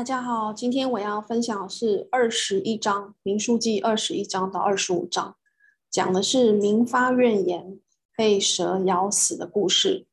[0.00, 5.36] 大家好，今天我要分享的是二十一章，民书记二十一章到二十五章，
[5.90, 7.78] 讲的是民发怨言
[8.16, 10.06] 被蛇咬死的故事。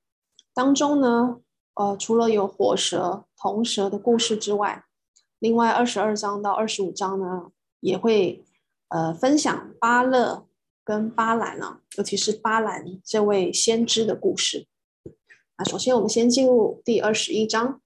[0.54, 1.38] 当中呢，
[1.76, 4.84] 呃，除了有火蛇、铜蛇的故事之外，
[5.40, 8.44] 另外二十二章到二十五章呢，也会
[8.90, 10.48] 呃分享巴勒
[10.84, 14.68] 跟巴兰啊，尤其是巴兰这位先知的故事。
[15.56, 17.80] 啊，首先我们先进入第二十一章。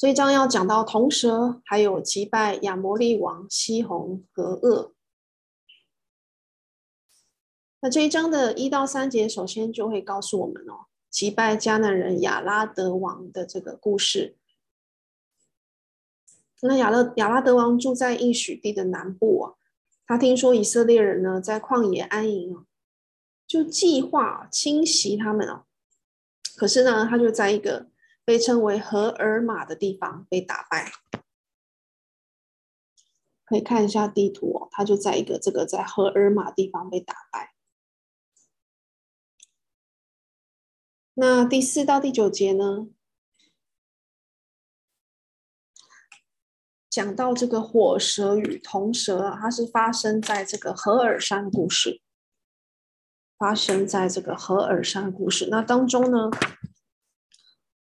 [0.00, 4.92] 这一章要讲到铜蛇，还有击败亚摩利王西宏和噩。
[7.80, 14.38] 那这一章的一到三节，首先就会告诉我们哦，击败迦南人亚拉德王的这个故事。
[16.62, 19.52] 那亚勒亚拉德王住在应许地的南部啊，
[20.06, 22.64] 他听说以色列人呢在旷野安营啊，
[23.46, 25.66] 就计划侵袭他们哦。
[26.56, 27.90] 可是呢，他就在一个。
[28.24, 30.92] 被称为荷尔玛的地方被打败，
[33.44, 37.54] 可以看一下地图哦，它就在一个这个在荷尔玛地方被打败。
[41.14, 42.88] 那第四到第九节呢，
[46.88, 52.00] 讲到这个火蛇与铜蛇，它是发生在这个荷尔山故事，
[53.36, 55.48] 发生在这个荷尔山故事。
[55.50, 56.30] 那当中呢，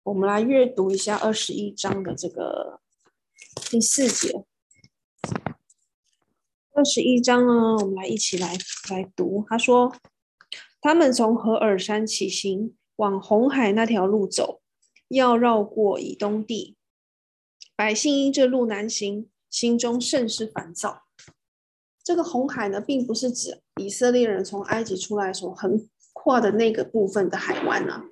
[0.05, 2.79] 我们来阅读一下二十一章的这个
[3.71, 4.45] 第四节。
[6.75, 8.55] 二十一章呢，我们来一起来
[8.91, 9.47] 来读。
[9.49, 9.97] 他说
[10.83, 14.61] ：“他们从何珥山起行，往红海那条路走，
[15.09, 16.77] 要绕过以东地。
[17.75, 21.05] 百姓因这路难行，心中甚是烦躁。
[22.05, 28.05] 这个红海呢，并不是指以色列人从埃及出来所横跨的那个部分的海湾啊。”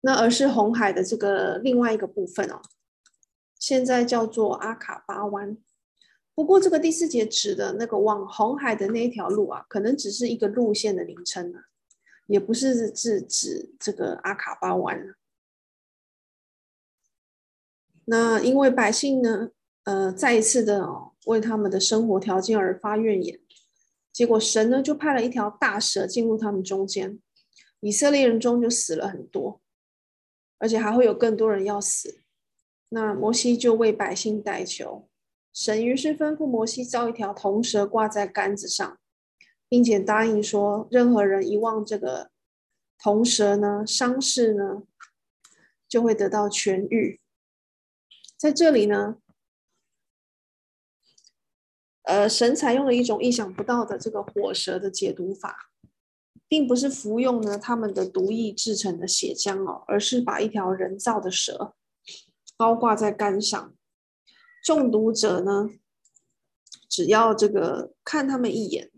[0.00, 2.60] 那而是红海的这个另外一个部分哦，
[3.58, 5.56] 现在叫做阿卡巴湾。
[6.34, 11.64] 不过这个第四节指的那个往红海的那一条路啊，可能只是一个路线的名称啊，
[12.28, 15.16] 也不是是指这个阿卡巴湾。
[18.04, 19.50] 那因为百姓呢，
[19.82, 23.40] 呃，再一次的哦，为他们的生活条件而发怨言，
[24.12, 27.18] 结果神呢就派了一条大蛇进入他们中间，
[27.80, 29.60] 以色列人中就死了很多。
[30.58, 32.20] 而且还会有更多人要死，
[32.88, 35.08] 那摩西就为百姓代求，
[35.52, 38.98] 神于是吩咐摩西造一条铜蛇挂在杆子上，
[39.68, 42.30] 并且答应说，任何人一望这个
[42.98, 44.82] 铜蛇呢，伤势呢
[45.88, 47.20] 就会得到痊愈。
[48.36, 49.18] 在这里呢，
[52.02, 55.70] 呃，神采用了一种意想不到的这个火蛇的解毒法。
[56.48, 61.74] 并不是服用呢他们的毒液制成的血浆哦，而是把一条人造的蛇
[62.56, 63.74] 高挂在杆上，
[64.64, 65.70] 中毒者呢，
[66.88, 68.90] 只要这个看他们一眼，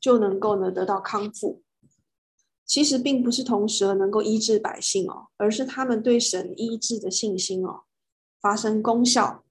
[0.00, 1.62] 就能够呢得到康复。
[2.64, 7.84] 其实并不是铜蛇能够医治百姓哦，而是他们对神医治的信心哦，
[8.40, 9.45] 发生功效。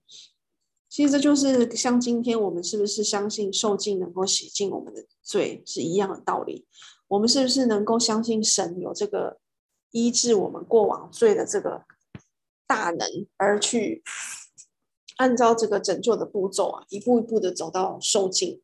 [0.96, 6.66] 其实这就是像今天我们是不是相信受浸能够洗净我们的罪是一样的道理？
[7.10, 9.38] 我们是不是能够相信神有这个
[9.92, 11.84] 医治我们过往罪的这个
[12.66, 14.02] 大能，而去
[15.18, 18.62] 按照这个拯救的步骤啊，一步一步的走到受浸，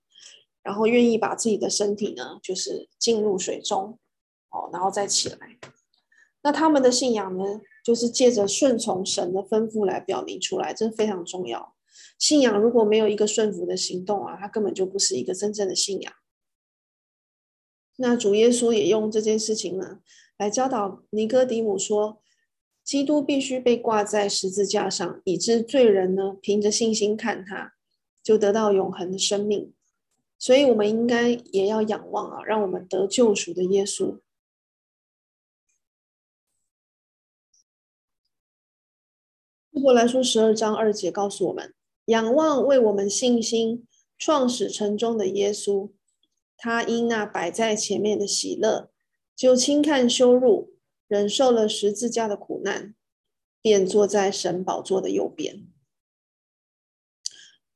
[0.63, 3.99] 然后愿意把自己的身体呢，就是浸入水中，
[4.51, 5.37] 哦，然后再起来。
[6.43, 11.75] 那他们的信仰呢，就是借着顺从神的吩咐来表明出来，这非常重要。
[12.17, 16.13] 信仰如果没有一个顺服的行动啊，它根本就不是一个真正的信仰。
[17.97, 19.99] 那主耶稣也用这件事情呢，
[20.37, 22.21] 来教导尼哥底母说，
[22.83, 27.73] 基督必须被挂在十字架上，以致罪人呢，凭着信心看他，
[28.23, 29.73] 就得到永恒的生命。
[30.39, 34.19] 所以，我们应该也要仰望啊，让我们得救赎的耶稣。
[39.71, 41.73] 希伯来书十二章二节告诉我们。
[42.05, 43.87] 仰望为我们信心
[44.17, 45.91] 创始成终的耶稣，
[46.57, 48.89] 他因那摆在前面的喜乐，
[49.35, 50.73] 就轻看羞辱，
[51.07, 52.95] 忍受了十字架的苦难，
[53.61, 55.67] 便坐在神宝座的右边。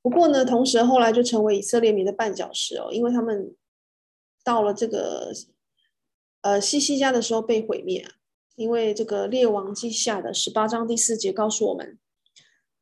[0.01, 3.55] 不过呢，同时后来就成为以色列民的绊脚石哦，因为他们
[4.43, 5.33] 到了这个
[6.41, 8.11] 呃西西家的时候被毁灭啊，
[8.55, 11.97] 因为这个列王记下的十八章第四节告诉我们。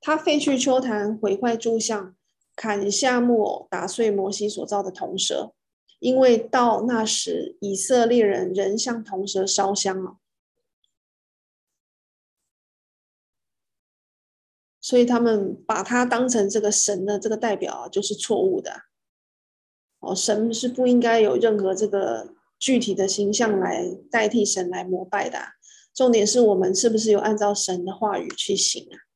[0.06, 2.14] 他废去邱坛，毁坏柱像，
[2.58, 5.54] 砍下木偶，打碎摩西所造的铜蛇，
[6.00, 10.18] 因为到那时以色列人仍向铜蛇烧香了。
[14.82, 18.82] 所以他们把他当成这个神的这个代表，就是错误的。
[20.00, 25.40] 哦，神是不应该有任何这个具体的形象来代替神来膜拜的。
[25.94, 29.13] 重点是我们是不是有按照神的话语去行啊？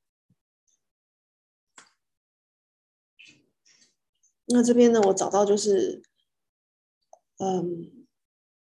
[4.48, 6.02] 那这边呢，我找到就是，
[7.40, 8.06] 嗯，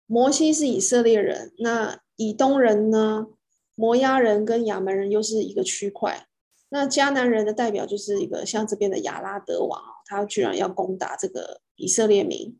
[0.05, 3.27] 摩西是以色列人，那以东人呢，
[3.73, 6.27] 摩押人跟亚门人又是一个区块。
[6.69, 12.59] 那迦南人的代表就是一个像这边的亚拉得王，他居然要攻打这个以色列民。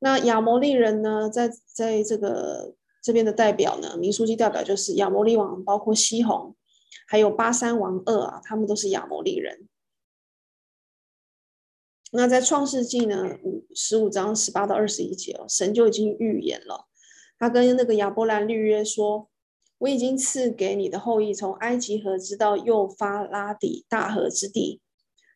[0.00, 6.56] 那亚摩利人呢，在在这个这边的代表呢，民书记代表就是亚摩利王，包括西宏，
[7.06, 9.68] 还有巴珊王二啊，他们都是亚摩利人。
[12.12, 16.86] 那在创世纪呢，五十五章十八到二十一节哦，神就已经预言了，
[17.38, 19.28] 他跟那个亚伯兰立约说。
[19.78, 24.80] 我已经赐给你的后裔，从埃及河直到幼发拉底大河之地，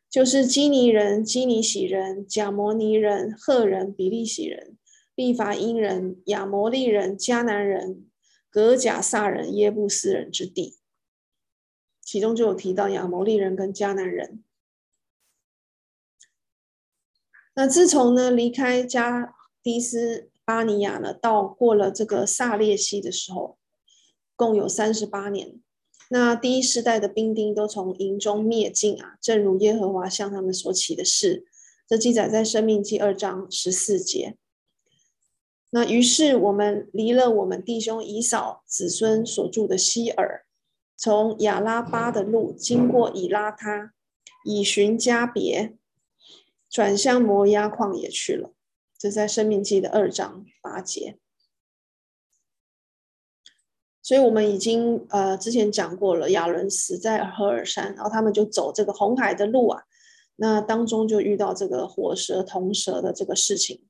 [0.08, 4.76] 就是基尼人、基尼洗人、贾摩尼人、赫人、比利洗人、
[5.16, 8.06] 利乏音人、亚摩利人、迦南人、
[8.48, 10.76] 革贾撒人、耶布斯人之地。
[12.00, 14.44] 其中就有提到亚摩利人跟迦南人。
[17.56, 23.58] 那自从呢离开加低斯巴尼亚呢，到过了这个撒列西的时候。
[24.38, 25.62] 共有三十八年，
[26.10, 31.46] 那第一世代的兵丁都从营中灭尽啊，正如耶和华向他们所起的誓，
[31.88, 34.36] 这记载在生命记二章十四节。
[35.70, 40.42] 那于是我们离了我们弟兄以扫子孙所住的西珥，
[40.98, 43.94] 从亚拉巴的路经过以拉他，
[44.44, 45.74] 以寻迦别，
[46.68, 48.52] 转向摩押旷野去了。
[48.98, 51.18] 这在生命记的二章八节。
[54.00, 59.82] 所以我们已经呃之前讲过了，亚伦死在何尔山，然后他们就走这个红海的路啊，
[60.36, 63.84] 那当中就遇到这个火蛇铜蛇的这个事情，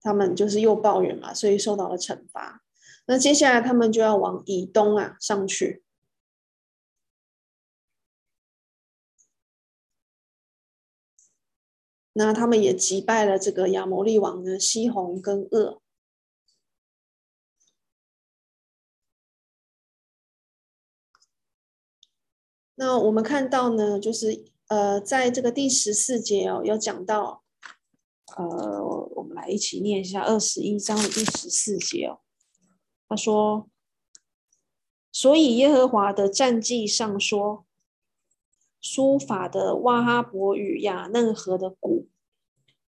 [0.00, 2.64] 他们就是又抱怨嘛，所以受到了惩罚。
[3.06, 5.83] 那接下来他们就要往以东啊上去，
[12.16, 15.80] 那他们也击败了这个亚摩利王的西宏跟噩。
[22.76, 27.44] 那我们看到呢，就是呃，在这个第十四节哦，有讲到，
[28.36, 28.82] 呃，
[29.16, 32.20] 我们来一起念一下二十一章的第十四节哦。
[33.08, 33.68] 他说
[35.12, 37.64] ：“所以耶和华的战记上说，
[38.84, 42.06] 书法的瓦哈伯与雅嫩河的谷，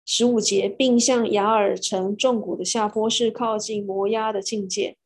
[0.06, 4.96] 十五节，并向雅尔城重谷的下坡，是靠近摩押的境界。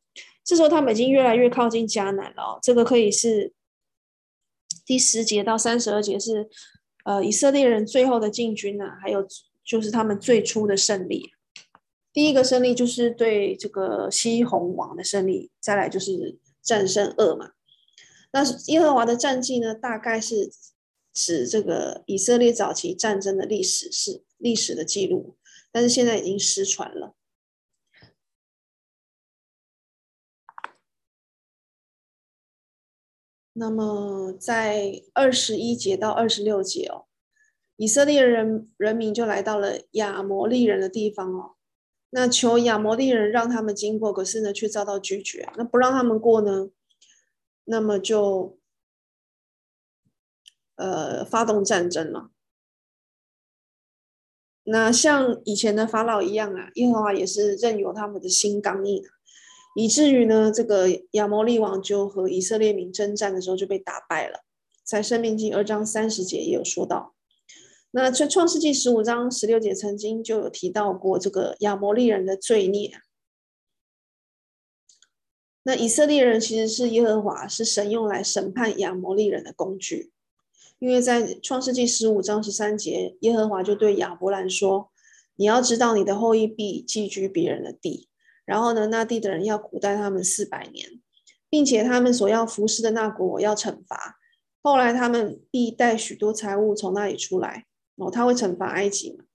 [0.43, 3.51] 这时候他们已经越来越靠近迦南了哦，这个可以是。”
[4.85, 6.47] 第十节到三十二节是，
[7.05, 9.27] 呃，以色列人最后的进军呢、啊，还有
[9.63, 11.31] 就是他们最初的胜利。
[12.13, 17.53] 第一个胜利就是对这个西宏王的胜利，再来就是战胜噩嘛。
[18.31, 20.51] 那耶和华的战绩呢，大概是
[21.15, 25.37] 指这个以色列早期战争的历史，是历史的记录，
[25.71, 27.15] 但是现在已经失传了。
[33.53, 37.05] 那么在二十一节到二十六节哦，
[37.77, 41.55] 以色列人人民就来到了亚摩利人的地方哦，
[42.09, 45.49] 那求亚摩利人让他们经过，可是呢却遭到拒绝。
[45.55, 46.69] 那不让他们过呢，
[47.63, 48.59] 那么就
[50.75, 52.29] 呃发动战争了。
[54.63, 59.03] 那像以前的法老一样啊，耶和华也是任由他们的心刚硬。
[59.75, 64.39] 以至于呢，这个亚摩利王就和以色列民征战的时候就被打败了，
[64.83, 67.13] 在申命记二章三十节也有说到。
[67.91, 72.99] 那在创世纪十五章十六节曾经就有提到过这个亚摩利人的罪孽。
[75.63, 80.11] 那以色列人其实是耶和华是神用来审判亚摩利人的工具，
[80.79, 84.91] 因为在创世纪十五章十三节，耶和华就对亚伯兰说
[85.37, 88.09] ：“你要知道，你的后裔必寄居别人的地。”
[88.45, 91.01] 然后呢，那地的人要苦待他们四百年，
[91.49, 94.17] 并且他们所要服侍的那国我要惩罚。
[94.61, 97.65] 后来他们必带许多财物从那里出来，
[97.95, 99.25] 哦，他会惩罚埃及嘛。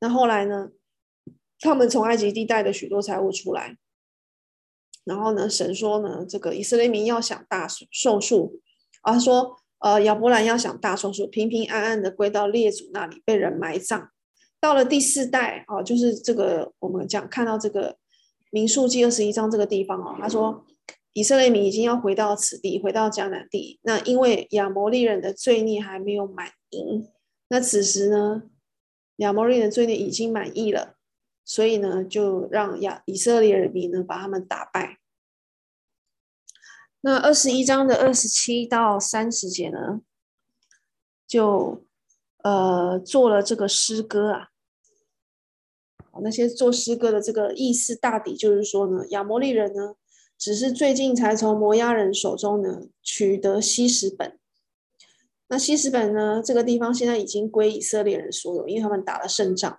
[0.00, 0.70] 那后来呢，
[1.60, 3.76] 他们从埃及地带的许多财物出来，
[5.04, 8.60] 然后呢，神说呢，这个以色列民要想大受数，
[9.02, 14.10] 啊，说，呃，亚伯兰要想大寿数，平平安安的归到列祖那里被人埋葬。
[14.60, 17.96] 到了第四代，哦，就是这个我们讲看到这个。
[18.50, 20.64] 民数记二十一章这个地方哦，他说
[21.12, 23.78] 以色列民已经要回到此地，回到迦南地。
[23.82, 27.06] 那因为亚摩利人的罪孽还没有满盈，
[27.48, 28.44] 那此时呢，
[29.16, 30.94] 亚摩利人的罪孽已经满溢了，
[31.44, 34.97] 所以呢，就让亚以色列人民呢把他们打败。
[37.00, 40.00] 那二十一章的二十七到三十节呢，
[41.26, 41.84] 就
[42.42, 44.48] 呃做了这个诗歌啊。
[46.20, 49.94] 那些做诗歌的这个意思大抵就是说呢，亚摩利人呢，
[50.36, 54.36] 只是最近才从摩押人手中呢取得希实本。
[55.46, 59.78] 那希实本呢，这个地方现在已经归以色列人所有，因为他们打了胜仗。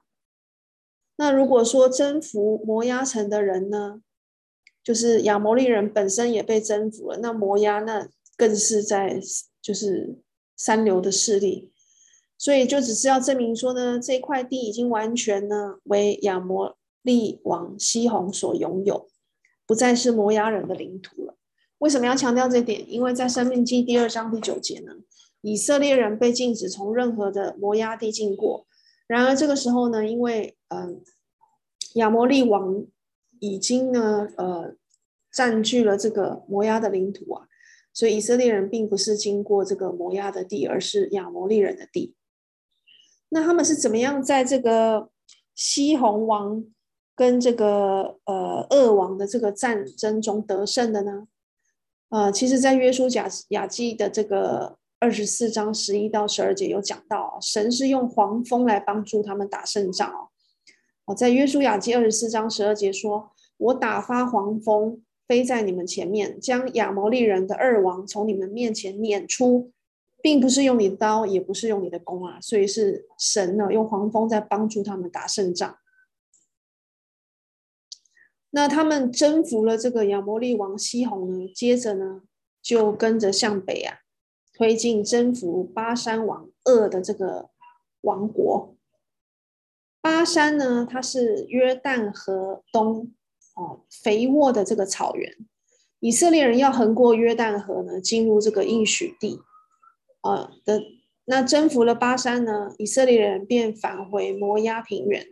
[1.17, 4.01] 那如果说征服摩押城的人呢，
[4.89, 9.22] 就是亚摩利人本身也被征服了，那摩押那更是在
[9.62, 10.17] 就是
[10.58, 11.72] 三流的势力，
[12.39, 19.08] 所以就只是要证明说呢，这块地已经完全呢为亚摩利王西宏所拥有，
[19.67, 21.36] 不再是摩押人的领土了。
[21.77, 22.91] 为什么要强调这点？
[22.91, 24.93] 因为在生命记第二章第九节呢，
[25.41, 28.65] 以色列人被禁止从任何的摩押地经过。
[29.05, 30.96] 然而这个时候呢，因为嗯、呃、
[31.93, 32.88] 亚摩利王。
[33.41, 34.75] 已经呢，呃，
[35.31, 37.48] 占据了这个摩押的领土啊，
[37.93, 42.15] 所以以色列人并不是经过这个摩押的地，而是亚摩利人的地。
[43.29, 45.09] 那他们是怎么样在这个
[45.53, 46.65] 西宏王
[47.15, 51.27] 跟这个呃恶王的这个战争中得胜的呢？
[52.09, 60.09] 呃，其实，在约书亚亚记的这个二十四章十一到十二节有讲到，神是用黄蜂来帮助他们打胜仗
[61.05, 61.13] 哦。
[61.13, 69.71] 在约书亚记二十四章十二节说：“我打发黄蜂飞在你们前面，将亚摩利人的二王从你们面前撵出，
[70.24, 75.77] 并不是用你的刀，也不是用你的弓啊，所以是神呢用黄蜂在帮助他们打胜仗。
[78.50, 82.24] 那他们征服了这个亚摩利王西宏呢，接着呢
[82.63, 84.00] 就跟着向北啊
[84.53, 87.51] 推进，征服巴山王二的这个
[88.01, 88.75] 王国。”
[90.01, 93.13] 巴山呢，它是约旦河东
[93.60, 95.36] 哦，肥沃的这个草原。
[96.00, 99.42] 以色列人要横过约旦河呢，进入这个应许地，
[100.22, 100.82] 呃的
[101.25, 105.28] 那征服了巴山呢，以色列人便返回摩押平原，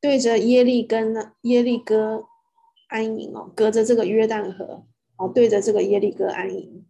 [0.00, 2.26] 对着耶利根呢，耶利哥
[2.88, 4.86] 安营哦，隔着这个约旦河
[5.16, 6.86] 哦，对着这个耶利哥安营。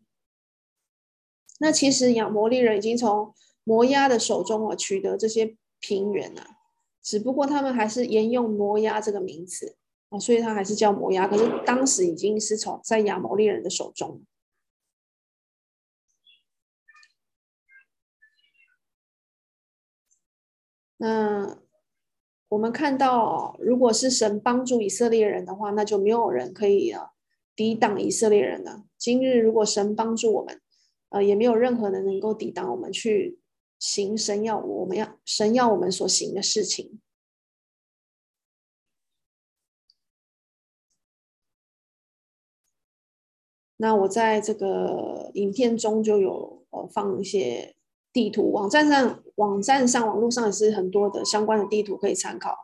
[1.60, 3.34] 那其实亚摩利人已经从
[3.64, 6.56] 摩押的手中啊取得这些平原啊。
[7.02, 9.76] 只不过他们还是沿用摩押这个名词
[10.10, 11.26] 哦，所以他还是叫摩押。
[11.26, 14.22] 可是当时已经是从在亚摩利人的手中。
[20.96, 21.58] 那
[22.48, 27.10] 我们看到，如果是神帮助以色列人的话，那就没有人可以啊
[27.54, 28.84] 抵挡以色列人了。
[28.96, 30.60] 今日如果神帮助我们，
[31.10, 33.38] 呃，也没有任何人能够抵挡我们去。
[33.78, 37.00] 行神要我们要神要我们所行的事情。
[43.78, 47.74] 那我在这个影片中就有呃放一些
[48.12, 52.54] 地图，网站上网站上网络上也是很多的相关的地图可以参考，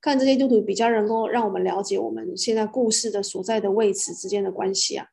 [0.00, 5.06] 看这些地图比较能够让我们了解我们现在故事的所在的位置之间的关系啊。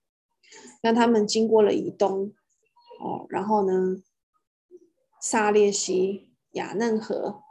[0.84, 2.34] 那他们经过了以东
[3.00, 4.02] 哦，然后呢？
[5.22, 7.42] 萨列西、亚嫩河，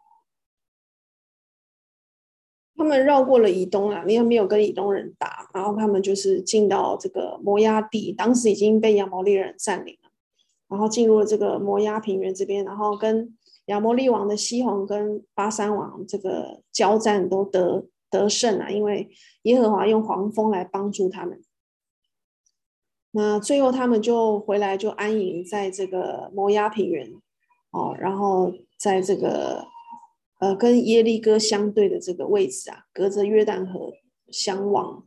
[2.85, 10.11] 他们绕过了以东啊，因为没有跟以东人打，然后他们就是进到这个摩押地，当时已经被亚摩利人占领了，
[10.69, 13.35] 然后进入了这个摩押平原这边，然后跟
[13.67, 19.09] 亚摩利王的西宏跟巴珊王这个交战都得得胜啊，因为
[19.45, 21.43] 耶和华用黄蜂来帮助他们。
[23.13, 27.15] 那最后他们就回来，就安营在这个摩押平原。
[27.71, 29.67] 哦，然后在这个
[30.45, 33.95] 呃跟耶利哥相对的这个位置啊，隔着约旦河
[34.31, 35.07] 相望。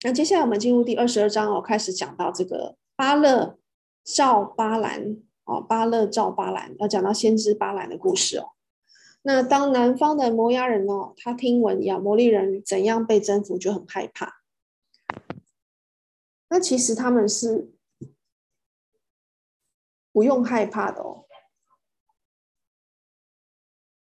[0.00, 3.58] 那接下来我们进入第二十二章哦，开始讲到这个巴勒
[4.02, 8.52] 照巴兰哦，巴勒照巴兰，要讲到先知巴兰的故事哦。
[9.20, 14.40] 那当南方的摩押人哦，他听闻亚摩利人怎样被征服，就很害怕。
[16.48, 17.70] 那其实他们是。
[20.14, 21.24] 不用害怕的哦，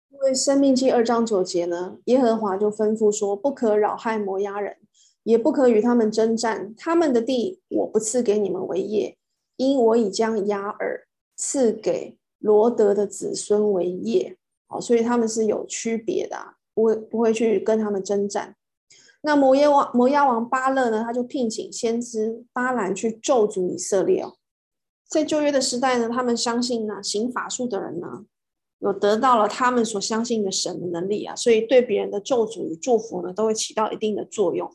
[0.09, 4.77] 因为《生命记》二章九节呢，耶和华就吩咐说：“不可扰害摩押人，
[5.23, 6.75] 也不可与他们争战。
[6.77, 9.17] 他们的地我不赐给你们为业，
[9.57, 14.37] 因我已将雅尔赐给罗得的子孙为业。”
[14.69, 16.37] 好，所以他们是有区别的，
[16.75, 18.55] 不会不会去跟他们争战。
[19.23, 24.35] 那摩耶王摩押王巴勒呢，他就聘请先知巴兰去咒诅以色列哦。
[25.09, 28.25] 在旧约的时代呢，他们相信呢，行法术的人呢，
[28.81, 34.75] 有得到了他们所相信的神的能力啊，所以对别人的咒诅与祝福呢，都会起到一定的作用。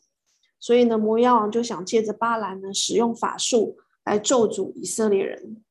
[0.59, 5.63] 所以呢，摩押王就想借着巴兰呢，使用法术来咒诅以色列人。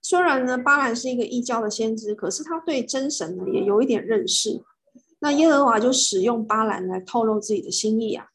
[0.00, 4.62] 虽然呢，巴兰是一个异教的先知，可是他对真神呢，也有一点认识。
[5.20, 8.26] 那耶和华就使用巴兰来透露自己的心意啊，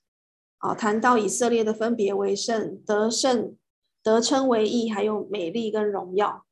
[0.59, 3.55] 啊，谈到以色列的分别为圣、得胜、
[4.01, 6.46] 得称为义，还有美丽跟荣耀。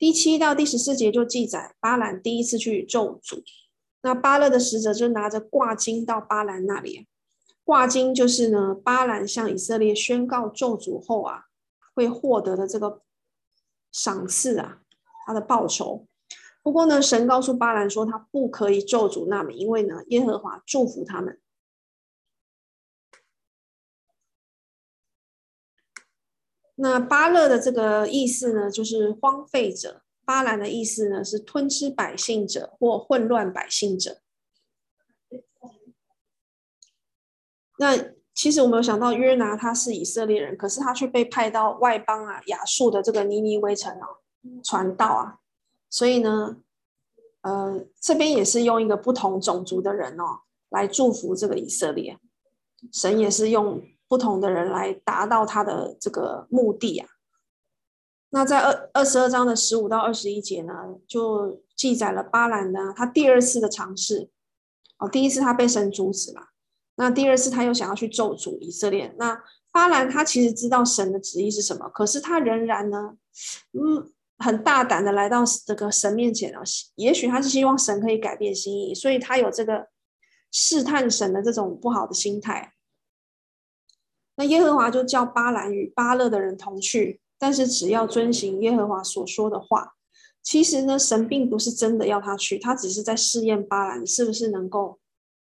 [0.00, 3.42] 第七到第十四节就记载巴兰第一次去咒诅，
[4.00, 7.06] 那巴勒的使者就拿着挂金到巴兰那里，
[7.64, 11.44] 挂金就是呢，巴兰向以色列宣告咒诅后啊，
[11.94, 13.02] 会获得的这个
[13.92, 14.78] 赏赐啊，
[15.26, 16.06] 他的报酬。
[16.62, 21.38] 不过呢，神告诉巴兰说，他不可以咒诅那民，因为呢，耶和华祝福他们。
[26.82, 34.22] 那巴勒的这个意思呢，就是荒废者；巴兰的意思呢，是吞吃百姓者或混乱百姓者。
[37.78, 44.06] 那其实我没有想到约拿他是以色列人，可是他却被派到外邦啊亚述的这个尼尼微城啊
[44.64, 45.38] 传道啊。
[45.90, 46.56] 所以呢，
[47.42, 52.18] 呃，这边也是用一个不同种族的人哦，来祝福这个以色列。
[52.90, 57.08] 神也是用不同的人来达到他的这个目的啊。
[58.30, 60.74] 那在二二十二章的十五到二十一节呢，
[61.06, 64.28] 就记载了巴兰呢，他第二次的尝试。
[64.98, 66.48] 哦，第一次他被神阻止了，
[66.96, 69.14] 那第二次他又想要去咒诅以色列。
[69.16, 69.40] 那
[69.70, 73.16] 巴兰他其实知道神的旨意是什么，可是他仍然呢，
[73.72, 74.12] 嗯。
[74.42, 76.62] 很大胆的来到这个神面前啊，
[76.94, 79.88] 也许他是希望神可以改变心意，所以他有这个
[80.50, 82.72] 试探神的这种不好的心态。
[84.40, 89.96] 那耶和华就叫巴兰与巴勒的人同去，但是只要遵行耶和华所说的话。
[90.42, 94.98] 其实呢，神并不是真的要他去，他只是在试验巴兰是不是能够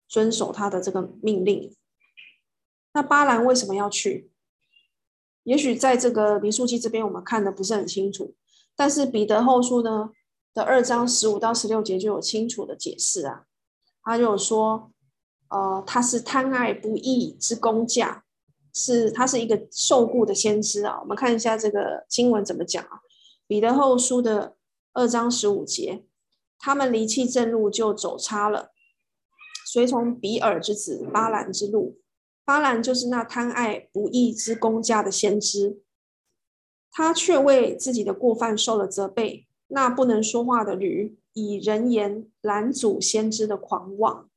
[0.06, 1.74] 遵守他的这个命令。
[2.92, 4.30] 那巴兰为什么要去？
[5.42, 8.36] 也许在这个民数记这边，我们看的不是很清楚。
[8.76, 10.10] 但是彼得后书呢
[10.54, 13.46] 的二章十五到十六节就有清楚的解释啊，
[14.04, 14.92] 他就有说，
[15.48, 18.23] 呃，他是贪爱不义之工价，
[18.74, 21.00] 是他是一个受雇的先知啊。
[21.00, 23.00] 我们看一下这个经文怎么讲啊？
[23.46, 24.56] 彼得后书的
[24.92, 26.04] 二章十五节，
[26.58, 28.72] 他们离弃正路，就走差了，
[29.66, 32.00] 随从比尔之子巴兰之路。
[32.44, 35.80] 巴兰就是那贪爱不义之工价的先知。
[36.90, 39.46] 他却为自己的过犯受了责备。
[39.68, 44.30] 那不能说话的驴以人言拦阻先知的狂妄，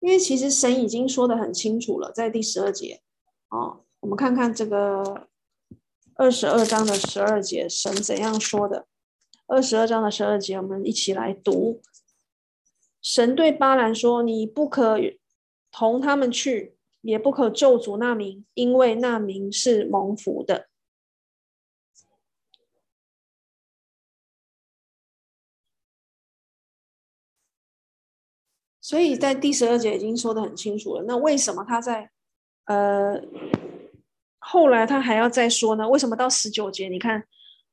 [0.00, 3.02] 因为其实神已经说得很清楚了，在第十二节。
[3.48, 5.28] 哦，我们看看这个
[6.14, 8.86] 二十二章的十二节，神怎样说的？
[9.46, 11.80] 二十二章的十二节，我们一起来读。
[13.00, 14.98] 神对巴兰说：“你不可
[15.70, 20.68] 同他们去，也不可咒诅那民，因为那民是蒙福的。”
[28.82, 31.04] 所以在第十二节已经说得很清楚了。
[31.06, 32.10] 那为什么他在
[32.68, 33.20] 呃
[34.38, 35.86] 后来他还要再说呢？
[35.88, 36.88] 为什么到十九节？
[36.88, 37.22] 你看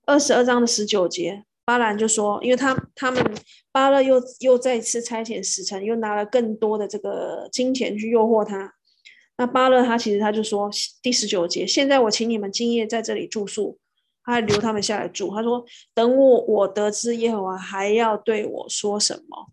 [0.05, 3.23] 二十二章的十九节，巴兰就说，因为他他们
[3.71, 8.73] 巴勒又又再次差遣使臣，又拿了更多的这个金钱去诱惑他。
[9.37, 10.69] 那巴勒他其实他就说
[11.01, 13.77] 第十九节，现在我请你们今夜在这里住宿，
[14.23, 15.33] 他还留他们下来住。
[15.35, 19.47] 他说等我我得知耶和华还要对我说什么。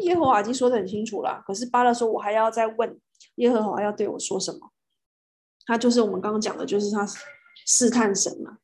[0.00, 2.98] 耶和华已经说得很清楚了，可是巴勒说：“我还要再问
[3.36, 4.58] 耶和华要对我说什么？”
[5.70, 7.06] 他就是我们刚刚讲的，就是他
[7.64, 8.58] 试探神嘛。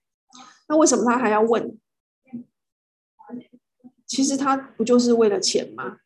[0.67, 1.79] 那为什么他还要问？
[4.09, 5.99] 其实他不就是为了钱吗？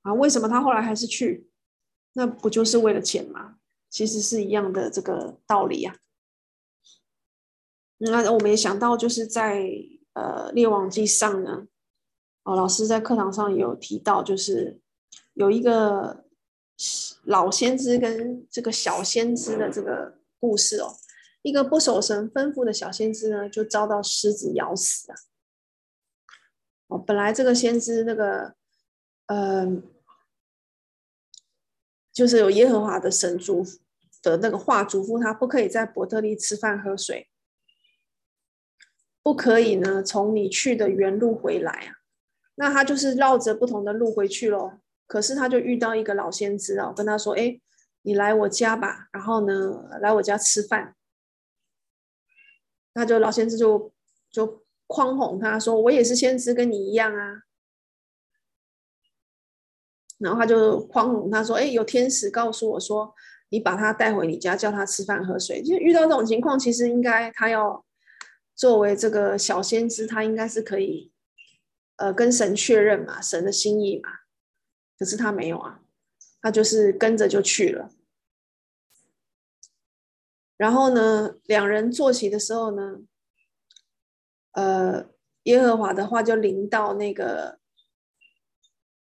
[0.00, 1.50] 啊，为什么他后来还是去？
[2.14, 3.56] 那不就是为了钱吗？
[3.90, 5.94] 其实是一样的这个道理呀。
[7.98, 9.70] 那我们也想到，就是在
[10.14, 11.66] 呃列王记上呢。
[12.44, 14.80] 哦，老师在课堂上有提到，就是
[15.34, 16.24] 有一个
[17.24, 20.96] 老先知跟这个小先知的这个故事哦。
[21.42, 25.16] 一个不守神吩咐的小先知呢，就遭到狮子咬死啊。
[26.88, 28.54] 哦，本来这个先知那个，
[29.26, 29.82] 嗯、
[32.12, 33.64] 就是有耶和华的神嘱
[34.22, 37.28] 的那个话嘱咐他，不可以在伯特利吃饭喝水，
[39.22, 41.94] 不可以呢从你去的原路回来啊。
[42.56, 47.60] 那他就是绕着不同的路回去咯，可是他就遇到一个老先知啊，跟他说：“哎，
[48.08, 50.96] 你来我家吧，然后呢，来我家吃饭。”
[52.96, 53.92] 那就老先知就
[54.30, 57.42] 就诓哄他说：“我也是先知，跟你一样啊。”
[60.16, 63.14] 然后他就诓哄他说：“哎，有天使告诉我说，
[63.50, 65.62] 你把他带回你家，叫他吃饭喝水。
[65.62, 67.84] 就遇到这种情况，其实应该他要
[68.54, 71.12] 作为这个小先知，他应该是可以，
[71.96, 74.08] 呃，跟神确认嘛，神的心意嘛。
[74.98, 75.82] 可是他没有啊，
[76.40, 77.90] 他就是跟着就去了。
[80.58, 82.98] 然后呢，两人坐席的时候呢，
[84.52, 85.06] 呃，
[85.44, 87.58] 耶和华的话就临到那个。”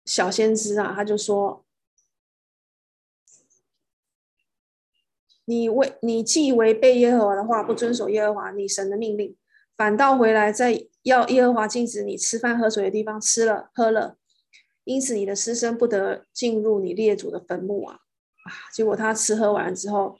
[0.05, 1.63] 小先知啊，他就说
[5.45, 9.37] ：“你违你既违背耶和华的话，不遵守耶和华你神的命令，
[9.77, 14.17] 反倒回来在要耶和华禁止你吃饭喝水的地方吃了喝了，
[14.83, 17.99] 因此你的尸身不得进入你列祖的坟墓啊！
[18.45, 18.49] 啊！
[18.73, 20.17] 结果他吃喝完了之后，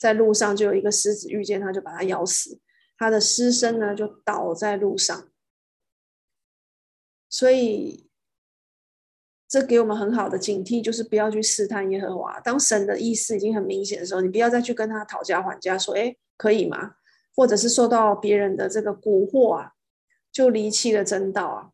[0.00, 2.58] 在路上就有一个狮子遇见他，就把他咬死，
[2.96, 5.28] 他的尸身呢就倒在路上，
[7.28, 8.08] 所以。”
[9.50, 12.38] 这给我们很好的警惕，就是不要去试探耶和华。
[12.38, 16.94] 当神的意思已经很明显的时候，你不要再去跟他讨价还价，说：“哎，可以吗？”
[17.34, 19.72] 或者是受到别人的这个蛊惑啊，
[20.30, 21.70] 就离弃了真道啊。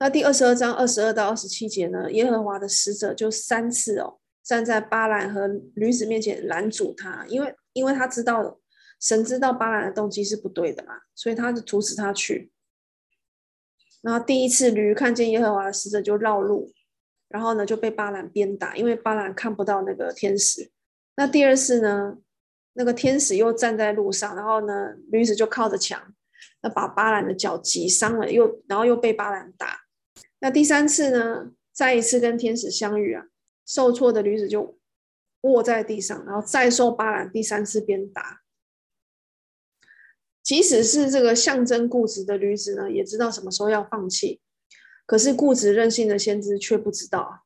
[0.00, 8.58] 那第二十二章二十二到二十七节呢，耶和华的使者就三次哦，站在巴兰和驴子面前拦阻他，因为因为他知道
[8.98, 12.50] 神知道巴兰的动机是不对的嘛，所以他就阻止他去。
[14.00, 16.72] 然后第一次驴看见耶和华的使者就绕路，
[17.28, 20.70] 然后呢就被巴兰鞭打，因为巴兰看不到那个天使。
[21.16, 22.16] 那第二次呢，
[22.72, 26.00] 那个天使又站在路上，然后呢驴子就靠着墙，
[26.62, 29.80] 那把巴兰的脚击伤了，又然后又被巴兰打。
[30.38, 33.26] 那第三次呢，再一次跟天使相遇啊，
[33.68, 34.78] 受挫的驴子就
[35.42, 38.40] 卧在地上，然后再受巴兰第三次鞭打。
[40.42, 44.40] 即使是这个象征固执的驴子呢，也知道什么时候要放弃。
[45.04, 47.44] 可是固执任性的先知却不知道。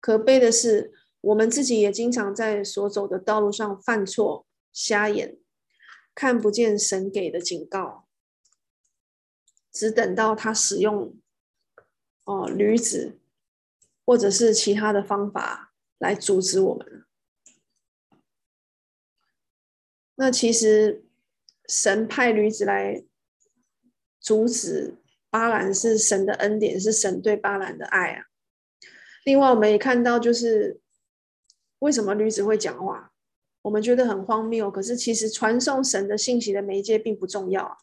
[0.00, 5.38] 可悲的是，我们自己也经常在所走的道路上犯错、瞎眼，
[6.14, 8.08] 看不见神给的警告，
[9.72, 11.16] 只等到他使用
[12.24, 13.18] 哦驴子
[14.08, 17.04] 或者是其他的方法来阻止我们。
[20.14, 21.04] 那其实。
[21.70, 23.04] 神派驴子来
[24.18, 24.96] 阻止
[25.28, 28.24] 巴兰，是神的恩典，是神对巴兰的爱啊。
[29.26, 30.80] 另外，我们也看到，就是
[31.80, 33.12] 为什么驴子会讲话，
[33.60, 34.70] 我们觉得很荒谬。
[34.70, 37.76] 可是，其实传送神的信息的媒介并不重要啊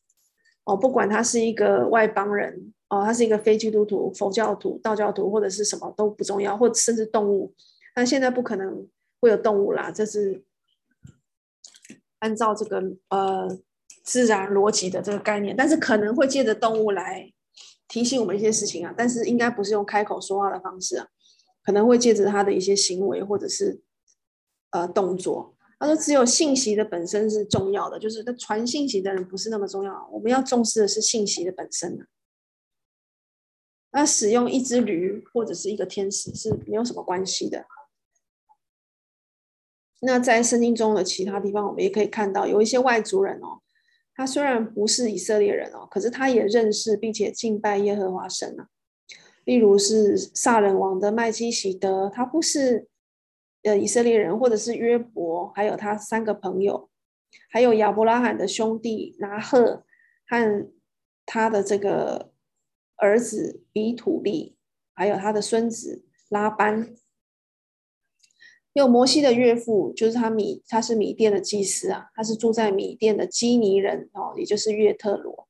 [0.63, 0.75] 哦。
[0.75, 7.53] 不管他是一个外邦人哦，他是一个非基督徒、佛教徒、道教徒，或者是什么都不重要，或甚至动物。
[7.93, 8.87] 但现在不可能
[9.19, 10.43] 会有动物啦，这是
[12.19, 13.59] 按照这个呃。
[14.07, 17.33] 自然逻辑的这个概念，但是可能会借着动物来
[17.87, 21.07] 提醒我们一些事情啊，但是应该不是用开口说话的方式啊，
[21.63, 23.81] 可能会借着他的一些行为或者是
[24.69, 25.55] 呃动作。
[25.79, 32.05] 他说，只有信息的本身是重要的，就是那传信息的人不是那么重要，我们要重视的是信息的本身啊。
[33.95, 37.65] 那使用一只驴或者是一个天使是没有什么关系的。
[40.01, 43.61] 那在圣经中的其他地方，我们也可以看到有一些外族人哦。
[44.13, 48.67] 他虽然不是以色列人哦，可是他也认识并且敬拜耶和华神啊。
[49.45, 52.89] 例如是撒冷王的麦基洗德，他不是
[53.63, 56.89] 呃以色列人，或者是约伯，还有他三个朋友，
[57.49, 59.85] 还有亚伯拉罕的兄弟拿鹤
[60.27, 60.69] 和
[61.25, 62.33] 他的这个
[62.97, 64.55] 儿子比土利，
[64.93, 66.95] 还有他的孙子拉班。
[68.73, 75.47] 有摩西的岳父，就是他米，他是米店的祭司啊，他是住在米店的基尼人哦，也就是约特罗，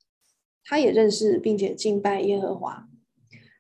[0.64, 2.88] 他也认识并且敬拜耶和华，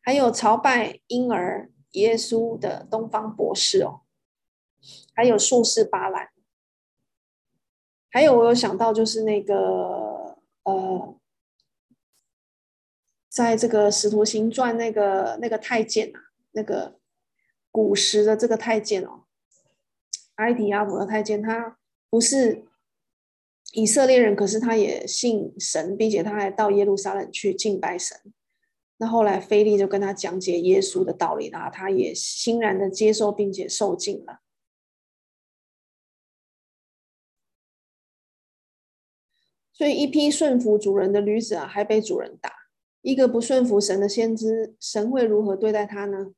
[0.03, 4.01] 还有朝拜婴儿耶稣的东方博士哦，
[5.15, 6.29] 还有术士巴兰，
[8.11, 11.19] 还有我有想到就是那个呃，
[13.35, 16.97] 在这个使徒行传那个那个太监啊，那个
[17.69, 19.25] 古时的这个太监哦。
[20.35, 21.77] 埃迪亚伯的太监，他
[22.09, 22.63] 不是
[23.73, 28.17] 以色列人，可是他也信神，并且他还到耶路撒冷去敬拜神。
[28.95, 34.39] 那后来腓力就跟他讲解耶稣的道理，然后他也欣然的接受并且受浸了。
[39.73, 42.49] 所以一批顺服主人的驴子啊，还被主人打；
[43.05, 46.31] 一个不顺服神的先知，神会如何对待他呢？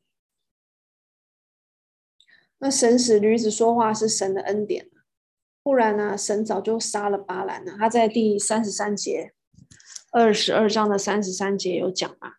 [2.57, 4.89] 那神使驴子说话是神的恩典，
[5.63, 7.77] 不然呢，神早就杀了巴兰了。
[7.77, 9.31] 他在第三十三节，
[10.11, 12.33] 二十二章的三十三节有讲啊，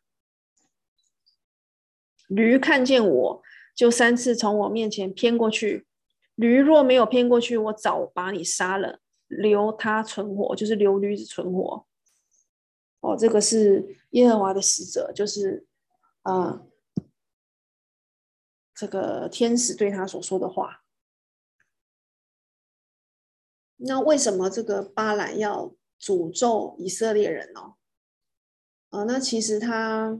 [2.26, 3.42] 驴看见我
[3.74, 5.86] 就三次从我面前偏过去，
[6.34, 11.87] 驴若没有偏过去，我早把你杀了，留他存活，就是留驴子存活。
[13.00, 15.66] 哦，这个是耶和华的使者，就是
[16.22, 16.64] 啊。
[18.80, 20.84] 这个天使对他所说的话，
[23.74, 27.74] 那为什么这个巴兰要诅咒以色列人呢？
[28.90, 30.16] 啊，那其实他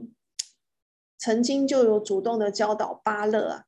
[1.17, 3.65] 曾经就有主动的教导巴勒啊，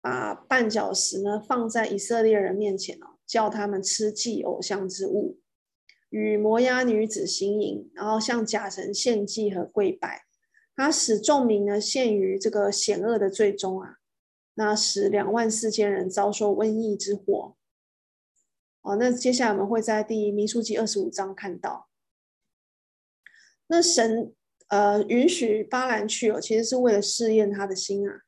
[0.00, 5.38] 把绊脚石呢放在以色列人面前哦，叫他们吃祭偶像之物，
[6.10, 10.24] 与摩押女子行淫，然后向假神献祭和跪拜。
[10.74, 13.96] 他使众民呢陷于这个险恶的罪中啊，
[14.54, 17.56] 那使两万四千人遭受瘟疫之祸。
[18.82, 21.88] 哦，那接下来我们会在第民数记二十五章看到。
[23.68, 24.32] 那神
[24.68, 28.20] 呃允许巴兰去哦，其实是为了试验他的心啊，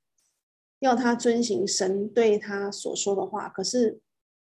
[0.81, 3.49] 要他遵行神对他所说的话。
[3.49, 4.01] 可是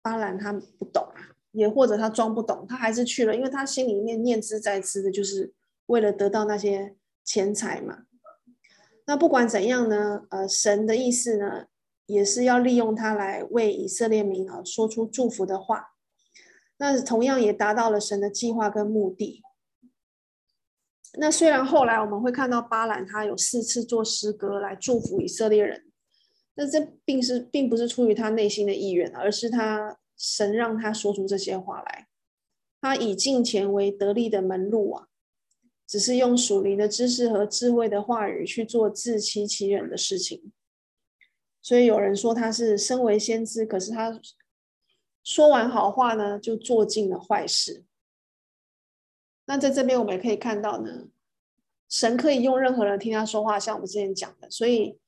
[0.00, 5.54] 巴兰他不懂啊，也或者他装不懂，他还是去了，因为他心里面念兹在兹的，就是
[5.86, 6.96] 为了得到那些。
[7.24, 7.98] 钱财嘛，
[9.06, 11.66] 那不管怎样呢，呃，神的意思呢，
[12.06, 15.94] 也是要利用他来为以色列民啊说出祝福的话。
[16.78, 19.40] 那同样也达到了神的计划跟目的。
[21.16, 25.84] 那虽然后来我们会看到巴兰他有四次做诗歌来祝福以色列人，
[26.56, 32.06] 但这并是并不是出于他内心的意愿，而是他神让他说出这些话来。
[32.80, 35.08] 他以金钱为得利的门路啊。
[35.84, 40.50] 只是用属灵的知识和智慧的话语去做自欺欺人的事情，
[41.60, 44.18] 所以有人说他是身为先知，可是他
[45.22, 47.84] 说完好话呢，就做尽了坏事。
[49.44, 51.08] 那在这边我们也可以看到呢，
[51.90, 54.50] 神可以用任何人听他说话，像我们之前讲的。
[54.50, 54.98] 所以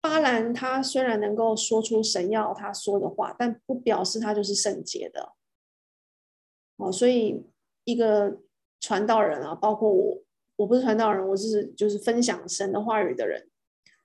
[0.00, 5.32] 巴兰他虽然能够说出神要他说的话，但不表示他就是圣洁的。
[6.76, 7.44] 哦，所以
[7.84, 8.40] 一个。
[8.82, 10.22] 传道人啊，包括我，
[10.56, 13.46] 我不是传道人，我是就是分享神的话语的人，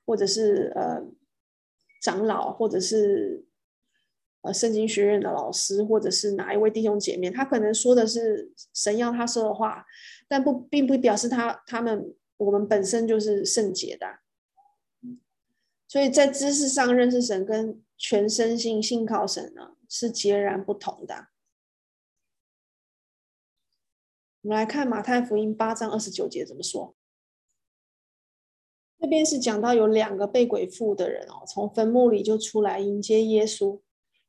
[0.05, 1.01] 或者是呃
[2.01, 3.45] 长老，或者是
[4.41, 9.85] 呃圣经学院的老师，或者是哪一位弟兄姐妹，他可能说的是神要他说的话，
[10.27, 14.05] 但不并不表示他他们我们本身就是圣洁的，
[15.95, 21.29] 所以在知识上认识神跟全身心信靠神呢是截然不同的。
[24.41, 26.97] 我们来看马太福音八章二十九节怎么说。
[28.99, 33.79] 这边是讲到有两个被鬼附的人哦，从坟墓里就出来迎接耶稣，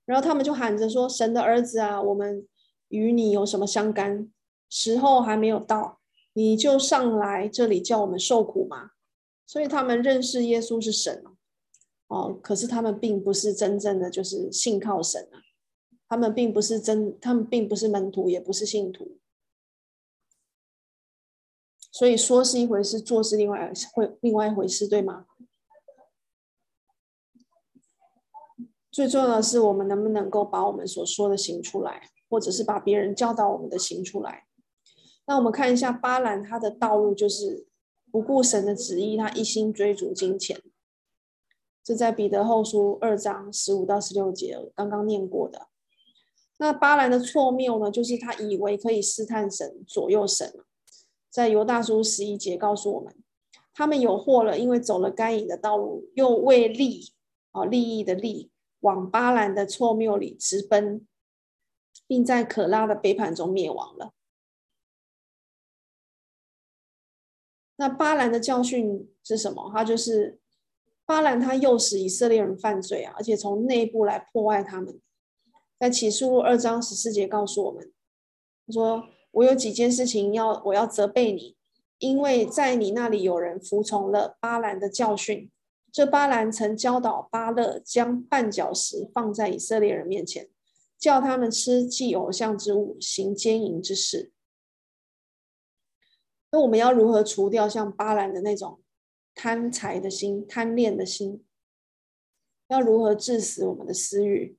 [0.05, 2.47] 然后他们就喊着说：“神的儿子啊，我们
[2.91, 4.33] 与你有什么相干？
[4.71, 6.01] 时候还没有到，
[6.35, 8.93] 你就上来这里叫我们受苦吗？”
[9.45, 11.25] 所以他们认识耶稣是神，
[12.09, 15.43] 哦可是他们并不是真正的就是信靠神啊，
[16.09, 19.19] 他们并不是真，他们并不是门徒，也不是信徒。
[21.91, 25.27] 所以说是一回事，做是另外会另外一回事，对吗？
[28.91, 34.47] 最重要的是，我们能不能够把我们所说的行出来，或者是把别人教导我们的行出来？
[35.27, 37.67] 那我们看一下巴兰他的道路，就是
[38.13, 40.63] 不顾神的旨意，他一心追逐金钱。
[41.87, 45.69] 这在彼得后书二章十五到十六节刚刚念过的。
[46.57, 50.53] 那巴兰的错谬呢，就是他以为可以试探神，左右神。
[51.31, 53.15] 在犹大书十一节告诉我们，
[53.73, 57.13] 他们有祸了，因为走了该隐的道路，又为利
[57.53, 61.07] 啊利益的利，往巴兰的错谬里直奔，
[62.09, 64.13] 并在可拉的背叛中灭亡了。
[67.77, 69.71] 那巴兰的教训是什么？
[69.73, 70.41] 他就是
[71.07, 75.01] 巴兰，他诱使以色列人犯罪啊，而且从内部来破坏他们。
[75.79, 77.91] 在启示录二章十四节告诉我们，
[78.67, 79.05] 他说。
[79.33, 81.59] 我有几件事情要我要责备你，
[81.99, 85.51] 因为在你那里有人服从了巴兰的教训。
[85.93, 90.49] 这巴兰曾教导巴勒将绊脚石放在以色列人面前，
[90.99, 94.33] 叫他们吃祭偶像之物，行奸淫之事。
[96.51, 98.81] 那我们要如何除掉像巴兰的那种
[99.37, 101.45] 贪财的心、贪恋的心？
[102.69, 104.57] 要如何治死我们的私欲？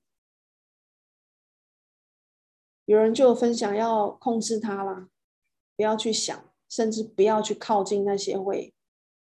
[2.85, 5.09] 有人就分享要控制他啦，
[5.75, 8.73] 不要去想，甚至不要去靠近那些会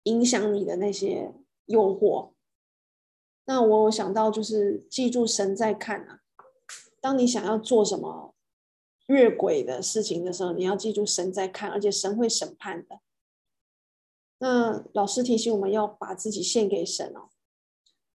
[0.04, 1.34] 影响你的那些
[1.66, 2.32] 诱惑。
[3.44, 6.20] 那我想到就是记住神在看啊。
[7.00, 8.32] 当你想要做什么
[9.08, 13.00] 越轨的事情的时候，你要记住神在看，而且神会审判的。
[14.42, 17.30] 那老师提醒我们要把自己献给神哦。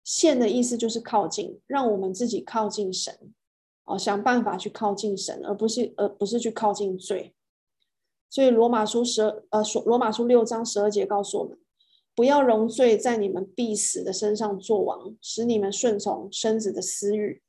[0.04, 3.34] 献的意思就是靠近，让我们自己靠近神
[3.82, 7.34] 哦，想办法去靠近神，而不是而不是去靠近罪。
[8.30, 11.58] 所以罗马书十二呃，罗马书六章十二节告诉我们，
[12.14, 17.42] 不要容罪在你们必死的身上作王，使你们顺从身子的私欲。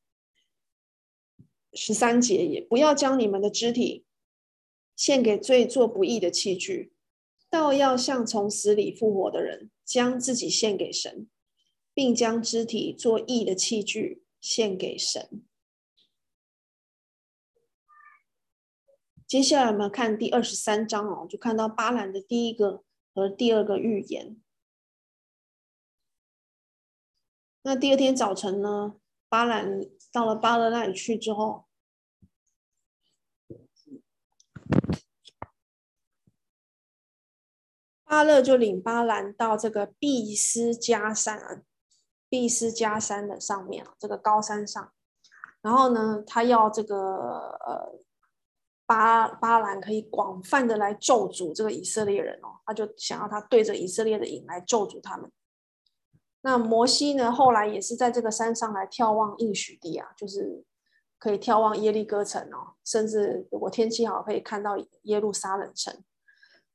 [1.73, 4.03] 十三节也不要将你们的肢体
[4.95, 6.92] 献给罪做不义的器具，
[7.53, 11.29] 倒要像从死里复活的人，将自己献给神。
[11.95, 15.45] 并将肢体做义的器具献给神。
[19.27, 24.41] 接下来我们看第二十三章哦，就看到巴兰的第一个和第二个预言。
[27.61, 28.95] 那第二天早晨呢，
[29.29, 31.65] 巴兰到了巴勒那里去之后，
[38.13, 41.63] 巴勒就领巴兰到这个毕斯加山。
[42.29, 44.91] 毕斯加山的上面，这个高山上，
[45.63, 47.99] 然后呢，他要这个呃
[48.85, 55.31] 巴巴兰可以广泛的来咒诅这个以色列人哦，他就想要他对着以色列的影来咒诅他们。
[56.41, 60.63] 那摩西呢，后来也是在这个山上来眺望应许地啊，就是
[61.17, 66.03] 可以眺望耶利哥城哦，甚至如果天气好，可以看到耶路撒冷城。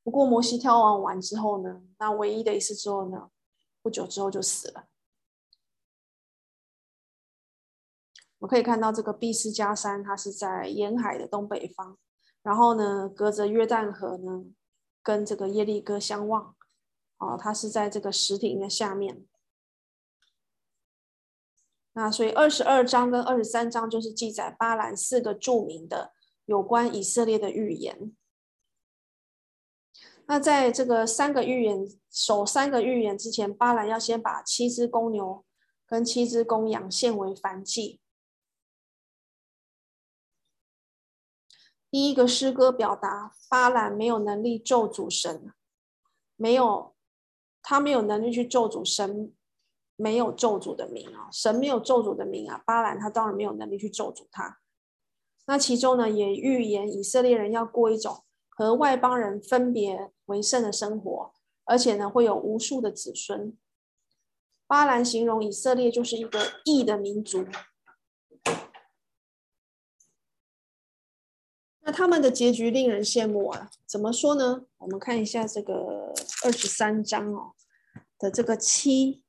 [0.09, 3.29] 不过摩西眺望完之后呢，那唯一的一次之后呢，
[3.83, 4.88] 不久之后就死了。
[8.38, 11.99] 我们可以看到这个毕斯加山，它是在沿海的东北方，
[12.42, 14.47] 然后呢，隔着约旦河呢，
[15.03, 16.57] 跟这个耶利哥相望，
[17.18, 19.27] 哦，它是在这个石亭的下面。
[21.92, 26.14] 那所以二十二章跟二十三章就是记载巴兰四个著名的
[26.47, 28.16] 有关以色列的预言。
[30.31, 35.43] 那在这个三个预言，首三个预言之前，巴兰要先把七只公牛
[35.87, 37.99] 跟七只公羊献为燔祭。
[41.91, 45.51] 第一个诗歌表达巴兰没有能力咒诅神，
[46.37, 46.95] 没有，
[47.62, 49.33] 他没有能力去咒诅神，
[49.97, 54.59] 没有咒诅的名啊，神没有咒诅的名啊，巴兰他当然没有能力去咒诅他。
[55.47, 63.55] 那其中呢，也预言以色列人要过一种和外邦人分别为圣的生活，而且呢，会有无数的子孙。
[64.67, 67.47] 巴兰形容以色列就是一个义的民族。
[71.81, 73.71] 那他们的结局令人羡慕啊！
[73.87, 74.67] 怎么说呢？
[74.77, 76.12] 我们看一下这个
[76.45, 77.55] 二十三章哦
[78.19, 79.25] 的这个七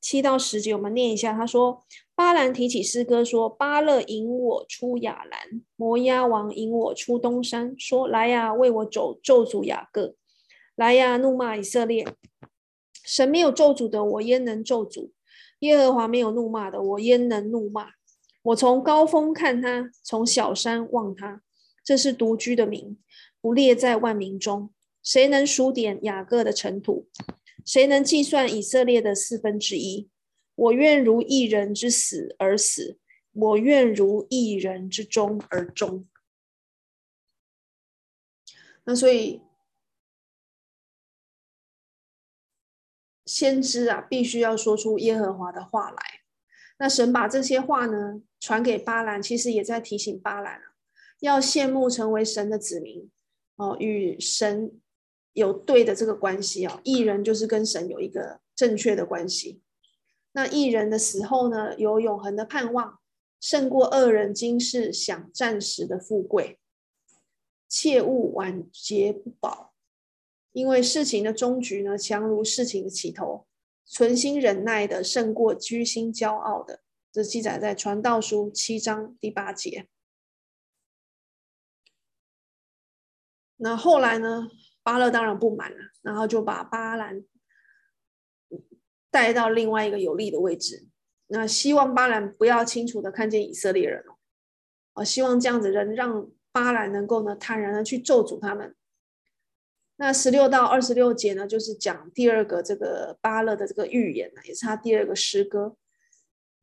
[0.00, 1.34] 七到十节，我们念一下。
[1.34, 1.84] 他说
[2.16, 10.14] ：“巴兰提起诗歌说，巴勒引我出亚兰，摩押王引我出东山，说：来呀，为我咒咒诅雅各，
[10.76, 12.06] 来呀，怒骂以色列。
[13.04, 15.10] 神没有咒诅的，我焉能咒诅？
[15.60, 17.88] 耶和华没有怒骂的，我焉能怒骂？”
[18.44, 21.42] 我从高峰看他，从小山望他，
[21.82, 22.98] 这是独居的民，
[23.40, 24.70] 不列在万民中。
[25.02, 27.08] 谁能数点雅各的尘土？
[27.64, 30.08] 谁能计算以色列的四分之一？
[30.54, 32.98] 我愿如一人之死而死，
[33.32, 36.06] 我愿如一人之终而终。
[38.84, 39.40] 那所以，
[43.24, 45.96] 先知啊，必须要说出耶和华的话来。
[46.78, 50.74] 那神把这些话呢传给巴兰，其实也在提醒巴兰啊，
[51.20, 53.10] 要羡慕成为神的子民
[53.56, 54.80] 哦，与神
[55.32, 59.63] 有对的这个关系哦，一人就是跟神有一个正确的关系。
[60.36, 62.98] 那一人的死后呢，有永恒的盼望，
[63.40, 66.58] 胜过二人今世享暂时的富贵。
[67.68, 69.72] 切勿晚节不保，
[70.52, 73.46] 因为事情的终局呢，强如事情的起头。
[73.86, 76.80] 存心忍耐的胜过居心骄傲的，
[77.12, 79.88] 这记载在传道书七章第八节。
[83.56, 84.48] 那后来呢，
[84.82, 87.24] 巴勒当然不满了，然后就把巴兰
[89.14, 90.88] 带到另外一个有利的位置。
[91.28, 94.16] 那希望巴兰不要清楚的看见以色列人哦，
[94.94, 98.74] 啊，希望这样子人让巴兰能够呢坦然的去咒诅他们。
[99.94, 105.76] 那十六到二十六节呢，就是讲第二个这个巴勒的这个预言呢，也是他第二个诗歌。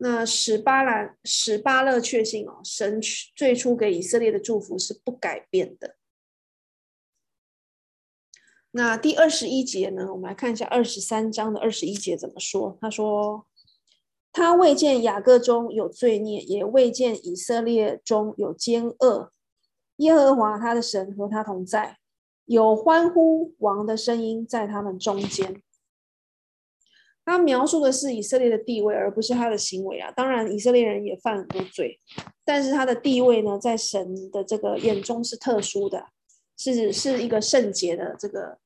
[0.03, 2.99] 那使巴兰使巴勒确信哦，神
[3.33, 5.95] 最初给以色列的祝福是不改变的。
[8.73, 10.07] 那第二十一节呢？
[10.13, 12.77] 我们来看一下二十三章的二十一节怎么说。
[12.79, 13.45] 他说
[14.31, 19.31] ：“他未见雅各中有罪孽，也未见以色列中有奸恶。
[19.97, 21.97] 耶和华他的神和他同在，
[22.45, 25.61] 有欢呼王的声音在他们中间。”
[27.25, 30.09] 他描述的是以色列的地位，而不是他的行为啊。
[30.11, 31.99] 当然，以色列人也犯很多罪，
[32.45, 36.07] 但是他的地位呢，在神的这个眼中是特殊的。
[36.61, 38.59] 是是一个圣洁的这个，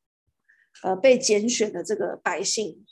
[0.83, 2.85] 呃，被拣选的这个百姓。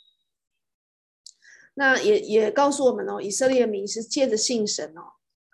[1.74, 5.01] 那也也告诉我们哦，以色列民是借着信神哦，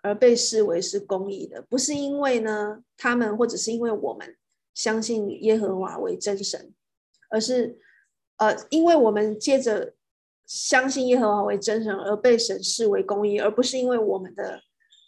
[0.02, 4.36] 而被视为是公义的，不是因为呢他们或者是因为我们
[4.72, 6.72] 相信耶和华为真神，
[7.30, 7.76] 而是
[8.36, 9.94] 呃，因为我们借着
[10.46, 14.60] 相信耶和华为真神而被神视为公义，而不是因为我们的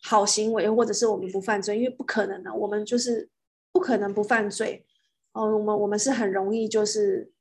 [0.02, 3.28] 好行为或者是我们不犯罪，因为不可能的，我们就是。
[3.72, 4.86] 不可能不犯罪
[5.32, 7.32] 哦，我们我们是很容易就是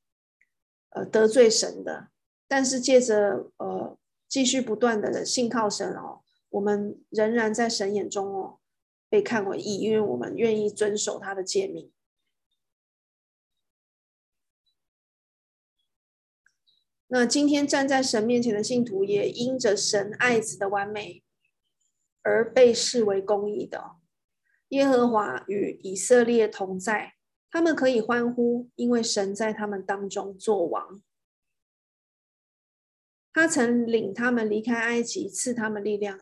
[0.90, 2.10] 呃得罪神的，
[2.48, 8.60] 但是借着呃继续不断的信靠神哦，我们仍然在神眼中哦
[9.10, 11.92] 被看为义，因为我们愿意遵守他的诫命。
[17.08, 21.22] 那今天站在神面前的信徒，也因着神爱子的完美
[22.22, 23.98] 而被视为公义的。
[24.72, 27.16] 耶和华与以色列同在，
[27.50, 31.02] 他们可以欢呼，因为神在他们当中作王。
[33.34, 36.20] 他曾领他们离开埃及，赐他们力量，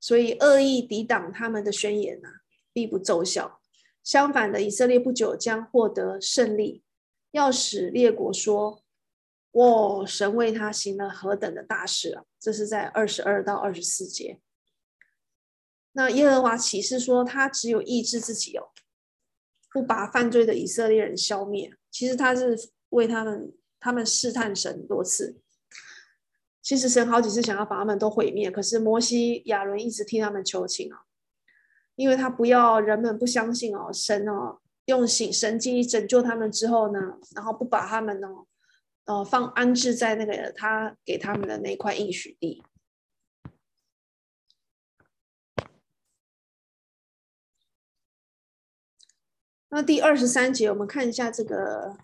[0.00, 2.34] 所以恶意抵挡他们的宣言呐、啊，
[2.72, 3.60] 必不奏效。
[4.02, 6.82] 相反的，以色列不久将获得胜利，
[7.30, 8.82] 要使列国说
[9.52, 14.40] ：“哇，神为他行了何等的大事啊！”这是在二十二到二十四节。
[15.92, 18.70] 那耶和华启示说，他只有抑制自己哦，
[19.70, 21.74] 不把犯罪的以色列人消灭。
[21.90, 22.58] 其实他是
[22.90, 25.38] 为他们，他们试探神多次。
[26.62, 31.02] 其实神好几次想要把他们都毁灭，可是摩西、亚伦一直替他们求情啊，
[31.96, 38.46] 因为他不要人们不相信哦，神哦用神神迹拯救他们之后呢，然后不把他们哦，
[39.04, 42.62] 呃放安置在那个他给他们的那块应许地。
[49.74, 51.96] 那第二十三节，我们看一下这个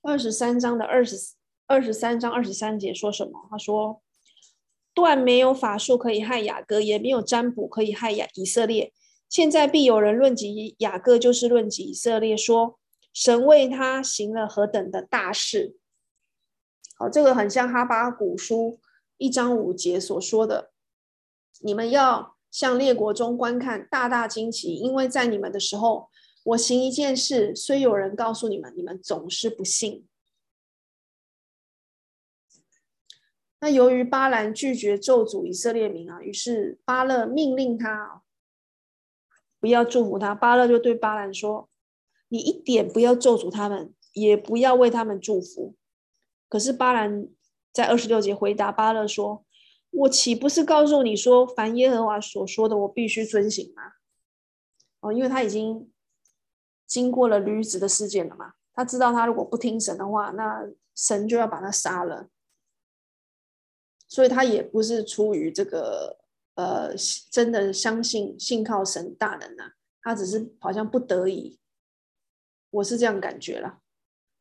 [0.00, 1.16] 二十三章的二十
[1.66, 3.48] 二十三章二十三节说什么？
[3.50, 4.00] 他说
[4.94, 8.92] ：“断没有法术可以害雅各，也没有占卜可以害雅以色列。
[9.28, 12.78] 现在必有人论及雅各，就是论及以色列，说
[13.12, 15.74] 神为他行了何等的大事。”
[16.96, 18.78] 好，这个很像哈巴谷书
[19.16, 20.70] 一章五节所说的
[21.58, 26.08] ：“你们要。”向列国中观看，大大惊奇，因为在你们的时候，
[26.44, 30.06] 我行一件事，虽有人告诉你们，你们总是不信。
[33.58, 38.22] 那由于巴兰拒绝咒诅以色列民啊，于是巴勒命令他
[39.58, 40.32] 不要祝福他。
[40.32, 41.68] 巴勒就对巴兰说
[42.30, 45.74] ：“你一点不要咒诅他们，也不要为他们祝福。”
[46.48, 47.26] 可是巴兰
[47.72, 49.44] 在二十六节回答巴勒说。
[49.96, 53.92] 我岂不是告诉你说，凡耶和华所说的，我必须遵行吗？
[55.00, 55.90] 哦，因为他已经
[56.86, 62.28] 经过了驴子的事件了嘛，他知道他如果不听神的话，那神就要把他杀了，
[64.08, 66.18] 所以他也不是出于这个
[66.56, 66.94] 呃
[67.30, 71.60] 真的相信信靠神大能啊，他只是好像不得已，
[72.70, 73.80] 我是这样感觉了。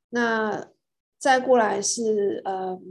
[0.10, 0.72] 那
[1.20, 2.82] 再过来是呃。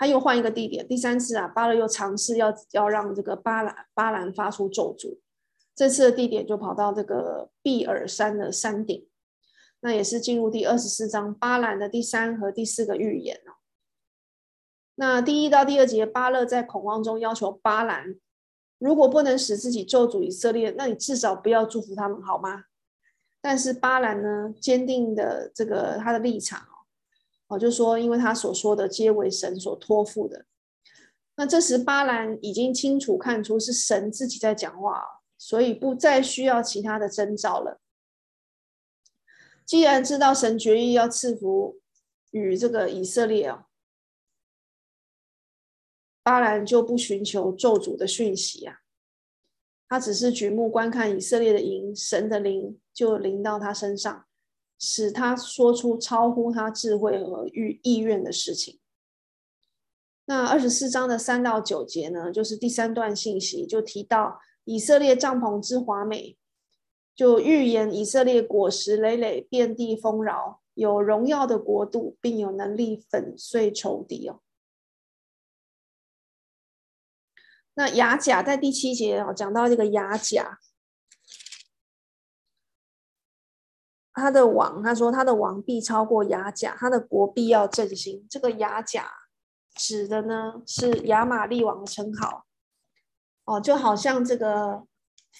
[0.00, 5.18] 他又换一个地点，第三次啊，巴勒又尝试要要让这个巴兰巴兰发出咒诅，
[5.76, 9.06] 这次的地点就跑到这个毕尔山的山顶，
[9.80, 13.60] 那也是进入第二十四章巴兰的第三和第四个预言哦。
[14.94, 18.16] 那第一到第二节，巴勒在恐慌中要求巴兰，
[18.78, 22.64] 如果不能使自己咒诅以色列，那你至少不要祝福他们好吗？
[23.42, 26.69] 但是巴兰呢，坚定的这个他的立场。
[27.50, 30.46] 我就说，因为他所说的皆为神所托付的。
[31.36, 35.02] 那这时巴兰已经清楚看出是神自己在讲话，
[35.36, 37.80] 所以不再需要其他的征兆了。
[39.64, 41.80] 既然知道神决意要赐福
[42.30, 43.66] 与这个以色列啊，
[46.22, 48.78] 巴兰就不寻求咒诅的讯息啊，
[49.88, 54.26] 他只是举目观看以色列的营，神的灵就临到他身上。
[54.80, 58.80] 使他说出超乎他智慧和意意愿的事情。
[60.24, 66.38] 那二十四章的三到九节呢，就是第三段信息，就提到以色列帐篷之华美，
[67.14, 74.40] 就预言以色列果实累累，遍地丰饶，有荣耀的国度，并有能力粉碎仇敌哦。
[77.74, 80.60] 那亚甲在第七节哦，讲到这个亚甲，
[84.20, 88.24] 他的王，他说他的王必超过亚甲，他的国必要振兴。
[88.30, 89.10] 这个亚甲
[89.74, 92.46] 指的呢是亚玛力王的称号
[93.46, 94.86] 哦，就好像这个。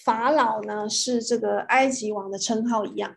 [0.05, 3.17] 法老呢是这个埃及王的称号一样。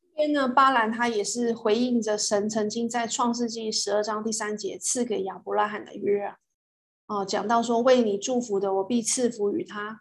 [0.00, 6.38] 这边呢，巴兰他也是回应着神曾经在创世纪十二章第三节赐给亚伯拉罕的约啊，
[7.06, 10.00] 哦，讲到说，为你祝福的，我必赐福于他；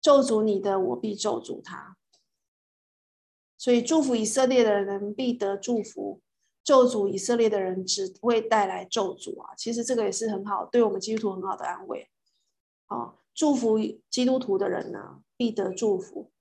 [0.00, 1.96] 咒诅你的，我必咒诅他。
[3.56, 6.20] 所以祝福以色列的人必得祝福。
[6.62, 9.54] 咒诅以色列的人只会带来咒诅啊！
[9.54, 12.10] 其实这个也是很好，对我们基督徒很好的安慰。
[12.86, 13.78] 啊，祝福
[14.10, 16.32] 基督徒的人呢，必得祝福；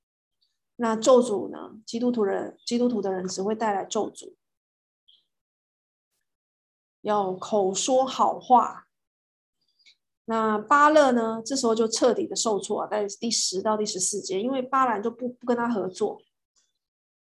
[0.77, 4.33] 那咒诅呢，基督徒人基督徒的人只会带来咒诅。
[7.01, 8.84] 要口说好话。
[10.25, 16.21] 那巴勒呢，这时候就彻底的受挫，在第十到第十四节，因为巴兰就不不跟他合作。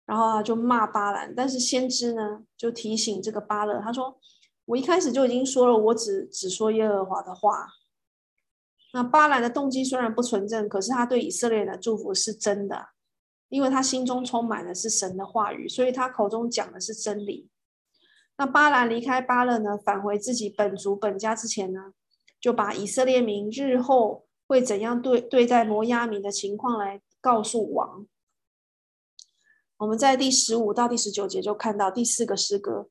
[0.05, 4.19] 然后他就骂巴兰，但是先知呢就提醒这个巴勒，他说
[4.65, 7.67] ：“我一开始就已经说了，我只只说耶和华的话。”
[8.93, 12.89] 那巴兰的动机虽然不纯正，可是他对以色列人的祝福是真的，
[13.49, 17.49] 因为他心中充满的是神的话语，所以他口中讲的是真理。
[18.37, 21.93] 那巴兰离开巴勒呢，返回自己本族本家之前呢，
[22.45, 28.05] 就把以色列民日后会怎样对对待摩押民的情况来告诉王。
[29.77, 32.87] 我们在第十五到第十九节就看到第四个诗歌，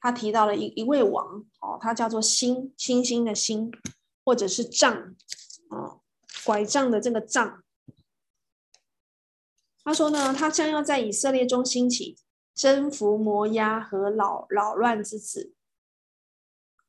[0.00, 3.72] 他提到了一一位王哦，他叫做星星星的星，
[4.24, 5.16] 或者是杖
[5.70, 6.02] 哦，
[6.44, 7.64] 拐杖的这个杖。
[9.82, 12.16] 他说呢，他将要在以色列中兴起，
[12.54, 15.52] 征服摩押和扰扰乱之子。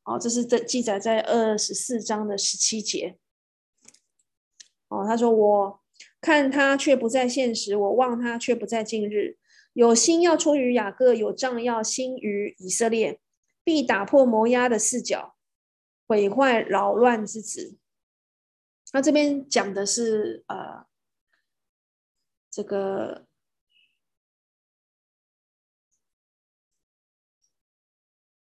[0.04, 3.18] 哦，这是在记载在二十四章的十七节。
[4.88, 5.80] 哦，他说我。
[6.20, 9.38] 看他却不在现实，我望他却不在近日。
[9.74, 13.20] 有心要出于雅各，有杖要兴于以色列，
[13.62, 15.36] 必打破摩押的四角，
[16.08, 17.78] 毁坏扰乱之子。
[18.94, 20.86] 那这边讲的是呃，
[22.50, 23.26] 这个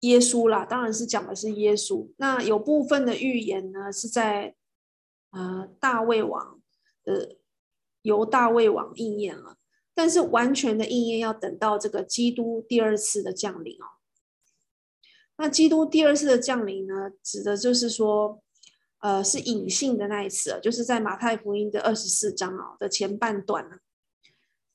[0.01, 2.07] 耶稣啦，当然是讲的是耶稣。
[2.17, 4.53] 那有部分的预言呢，是在
[5.31, 6.61] 呃大卫王
[7.03, 7.37] 的。
[8.03, 9.57] 由大卫王应验了，
[9.93, 13.85] 但是完全的应验要等到这个基督第二次的降临哦。
[15.37, 18.41] 那基督第二次的降临呢，指的就是说，
[19.01, 23.77] 呃，是隐性的那一次，就是在马太福音的二十四章啊的前半段呢，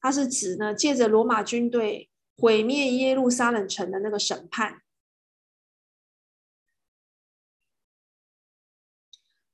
[0.00, 4.82] 它是指呢，借着罗马军队毁灭耶路撒冷城的那个审判。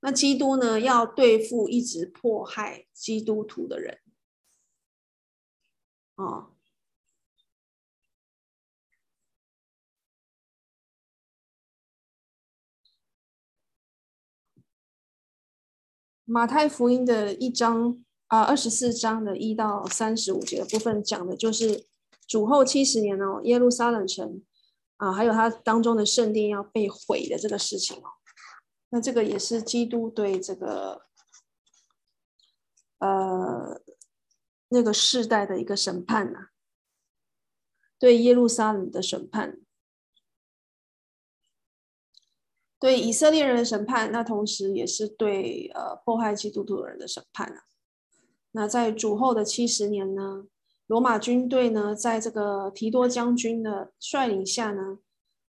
[0.05, 4.00] 那基督呢，要对付一直迫害基督徒的人，
[6.16, 6.57] 哦，
[16.24, 21.86] 马太福音的一章啊，二十四章的一到三十五节的部分讲的就是
[22.26, 24.42] 主后七十年哦，耶路撒冷城
[24.96, 28.22] 啊，还有它当中的圣殿要被毁的这个事情哦。
[28.95, 31.07] 那这个也是基督对这个，
[32.99, 33.80] 呃，
[34.68, 36.49] 那个世代的一个审判呐、
[37.99, 39.59] 对耶路撒冷的审判，
[42.78, 47.64] 对以色列人的审判，那同时也是对呃迫害基督徒的人的审判啊。
[48.51, 50.45] 那在主后的七十年呢，
[50.86, 54.99] 罗马军队呢，在这个提多将军的率领下呢，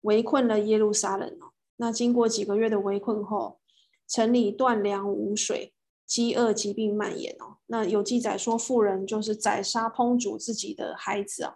[0.02, 1.40] 围困了耶路撒冷
[1.82, 3.60] 那经过几个月的围困后，
[4.08, 5.74] 城里断粮无水，
[6.06, 7.58] 饥饿疾病蔓延哦。
[7.66, 11.56] 那有记载说，妇人就是宰杀烹煮自己的孩子啊。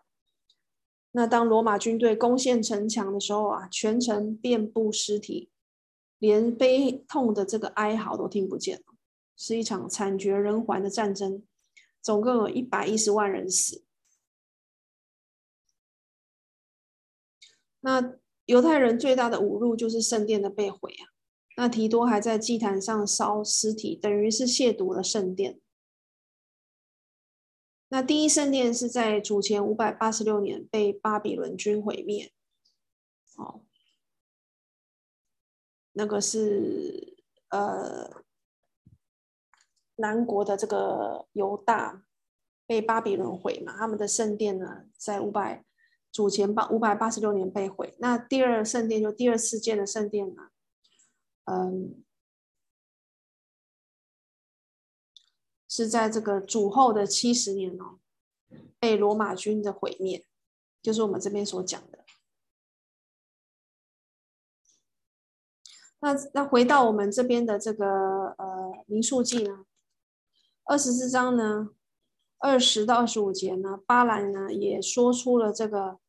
[1.12, 5.52] 那当罗马军队攻陷城墙的时候啊，全城遍布尸体，
[6.18, 8.96] 连悲痛的这个哀嚎都听不见了，
[9.38, 11.46] 是一场惨绝人寰的战争，
[12.02, 13.84] 总共有一百一十万人死。
[17.82, 18.16] 那。
[18.46, 21.10] 犹太人最大的侮辱就是圣殿的被毁啊！
[21.58, 25.60] 那提多还在祭坛上烧尸体，等于是亵渎了圣殿。
[27.88, 32.32] 那第一圣殿是在主前五百八十六年被巴比伦军毁灭。
[33.38, 33.64] 哦，
[35.94, 37.18] 那个是
[37.50, 38.24] 呃
[39.96, 42.04] 南国的这个犹大
[42.68, 45.65] 被巴比伦毁嘛，他们的圣殿呢在五百
[46.16, 47.94] 主前八五百八十六年被毁。
[48.00, 50.50] 那第二圣殿就第二次建的圣殿呢，
[51.44, 52.02] 嗯，
[55.68, 58.00] 是在这个主后的七十年哦，
[58.80, 60.26] 被罗马军的毁灭，
[60.82, 62.06] 就是我们这边所讲的。
[66.00, 69.66] 那那回到我们这边的这个呃民数记呢，
[70.64, 71.72] 二十四章呢，
[72.38, 76.00] 二十到二十五节呢，巴兰呢也说出了这个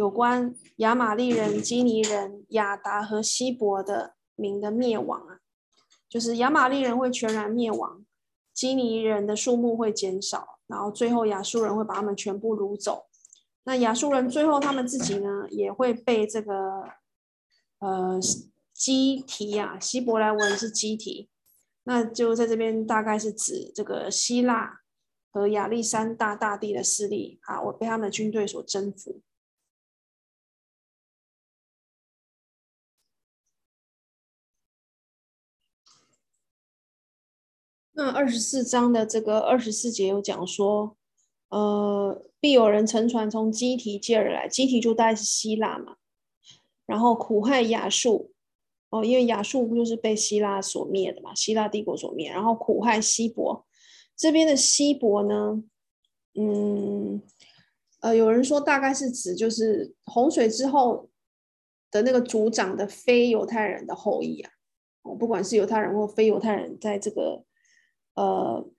[0.00, 5.40] 有关亚玛力人、基尼人、亚达和希伯的民的灭亡啊，
[6.08, 8.02] 就是亚玛力人会全然灭亡，
[8.54, 13.08] 基尼人的数目会减少，然后最后亚述人会把他们全部掳走。
[13.64, 16.84] 那亚述人最后他们自己呢也会被这个
[17.80, 18.18] 呃。
[18.72, 21.28] 基提呀，希伯来文是基提，
[21.84, 24.80] 那就在这边大概是指这个希腊
[25.30, 29.20] 和亚历山大大帝的势力啊，我被他们的军队所征服。
[38.00, 40.96] 那二十四章的这个二十四节有讲说，
[41.50, 45.96] 呃，必有人乘船从基提接而来，基提就大概是希腊嘛，
[46.86, 48.32] 然后苦害亚述。
[48.88, 53.66] 哦，因为亚述不就是被希腊所灭的嘛，希腊帝国所灭，然后苦害希伯。
[54.16, 55.62] 这边的希伯呢，
[56.34, 57.20] 嗯，
[58.00, 61.10] 呃，有人说大概是指就是洪水之后
[61.90, 64.50] 的那个族长的非犹太人的后裔啊。
[65.02, 67.44] 哦，不管是犹太人或非犹太人，在这个
[68.20, 68.70] 呃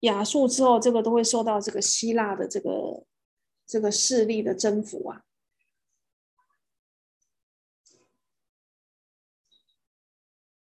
[0.00, 3.04] 亚述之后，这个都会受到这个希腊的这个
[3.66, 5.24] 这个势力的征服啊。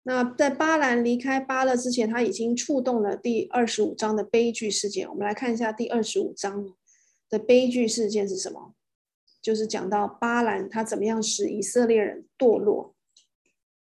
[0.03, 5.09] 那在巴兰离开巴勒之前，他已经触动了第二十五章的悲剧事件。
[5.09, 6.75] 我们来看一下第二十五章
[7.29, 8.75] 的悲剧事件是什么？
[9.43, 12.95] 就是讲到巴兰他怎么样使以色列人堕落。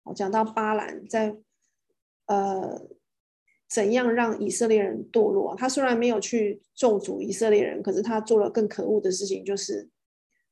[0.03, 1.37] 我讲到巴兰在
[2.29, 2.81] 呃
[3.67, 5.55] 怎样让以色列人堕落。
[5.55, 9.89] 他虽然没有去咒诅以色列人，可是他做了更可恶的事情，就是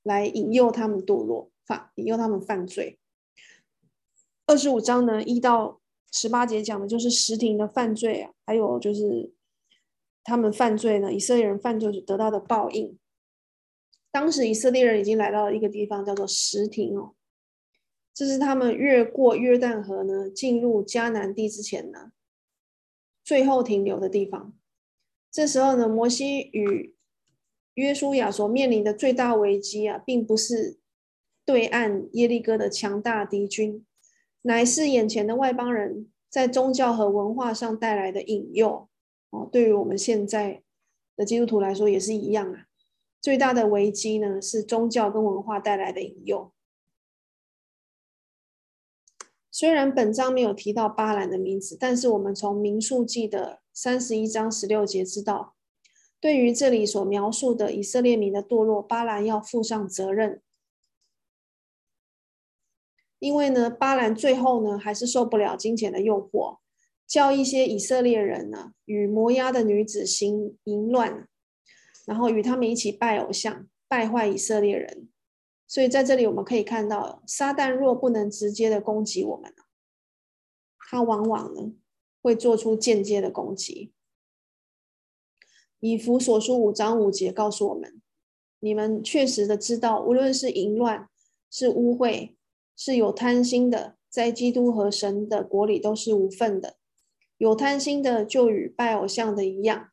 [0.04, 3.00] 来引诱他们堕落，犯引诱他们犯罪。
[4.46, 9.34] 二十五章呢，一到十八节讲的就是实庭的犯罪啊，还有就是
[10.24, 12.98] 他们犯罪呢，以色列人犯罪所得到的报应。
[14.10, 17.14] 当时以色列人已经来到了一个地方，叫做石亭哦，
[18.18, 22.12] 这是他们越过约旦河呢，进入迦南地之前呢，
[23.24, 24.58] 最后停留的地方。
[25.30, 26.96] 这时候呢，摩西与
[27.76, 30.80] 约书亚所面临的最大危机啊，并不是
[31.46, 33.86] 对岸耶利哥的强大敌军。
[34.42, 38.90] 乃是眼前的外邦人在宗教和文化上带来的引诱
[39.30, 40.64] 哦，对于我们现在
[41.16, 42.66] 的基督徒来说也是一样啊。
[43.22, 46.52] 最大的危机呢，是宗教跟文化带来的引诱。
[49.58, 55.56] 虽然本章没有提到巴兰的名字，但是我们从民数记的三十一章十六节知道，
[56.22, 60.44] 对于这里所描述的以色列民的堕落，巴兰要负上责任。
[63.18, 66.60] 因为呢，巴兰最后呢还是受不了金钱的诱惑，
[67.08, 71.28] 叫一些以色列人呢与摩押的女子行淫乱，
[72.06, 75.10] 然后与他们一起拜偶像，败坏以色列人。
[75.68, 79.54] 所以在这里我们可以看到，撒旦若不能直接的攻击我们，
[80.80, 81.74] 他往往呢
[82.22, 83.94] 会做出间接的攻击。
[85.80, 88.02] 以弗所书五章五节告诉我们：
[88.60, 91.10] 你们确实的知道，无论是淫乱，
[91.52, 92.36] 是污秽。
[92.80, 96.78] 是有贪心的，在基督和神的国里都是无份的。
[97.40, 99.90] 有贪心的，就与拜偶像的一样。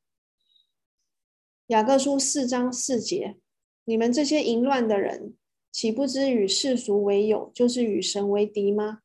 [1.69, 3.39] 雅各书四章四节：
[3.87, 5.35] 你们这些淫乱的人，
[5.75, 9.01] 岂不知与世俗为友，就是与神为敌吗？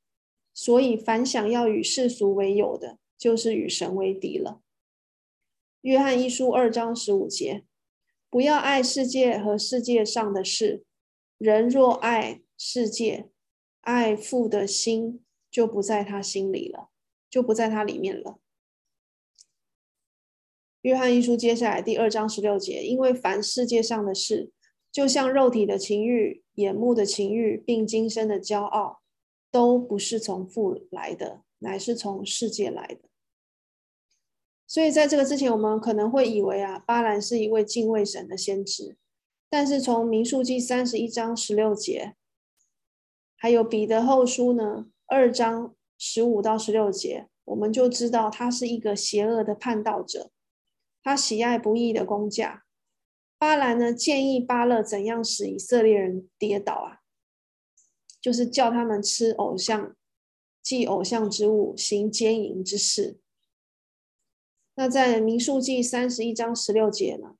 [0.53, 4.61] 所以，凡想要与世俗为友的，就是与神为敌了。
[5.81, 7.65] 约翰一书二章十五节：
[8.29, 10.83] 不要爱世界和世界上的事。
[11.39, 13.31] 人若爱世界，
[13.81, 16.89] 爱父的心就不在他心里了，
[17.27, 18.37] 就不在他里面了。
[20.83, 24.51] 约翰一书接下来第二章十六节，因为凡世界上的事，
[24.91, 29.01] 就像肉体的情欲、眼目的情欲，并今生的骄傲，
[29.51, 33.09] 都不是从父来的，乃是从世界来的。
[34.65, 38.97] 所以在这个之前，我们可能会以为啊，巴兰是一位敬畏神的先知，
[39.49, 42.15] 但是从民数记三十一章十六节。
[43.35, 50.29] 还有彼得后书呢，二章十五到十六节，我们就知道他是一个邪恶的叛道者，
[51.01, 52.65] 他喜爱不义的工价。
[53.39, 56.99] 巴兰呢，建议巴勒怎样使以色列人跌倒啊？
[58.21, 59.95] 就是叫他们吃偶像、
[60.61, 63.17] 祭偶像之物、行奸淫之事。
[64.75, 67.35] 那在民数记三十一章十六节呢，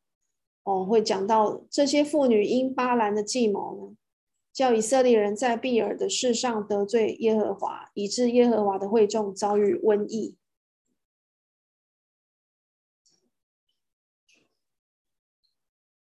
[0.64, 3.98] 哦，会讲到这些妇女因巴兰的计谋呢，
[4.54, 10.38] 叫以色列人在比珥的事上得罪耶和华，以致耶和华的会众遭遇瘟疫。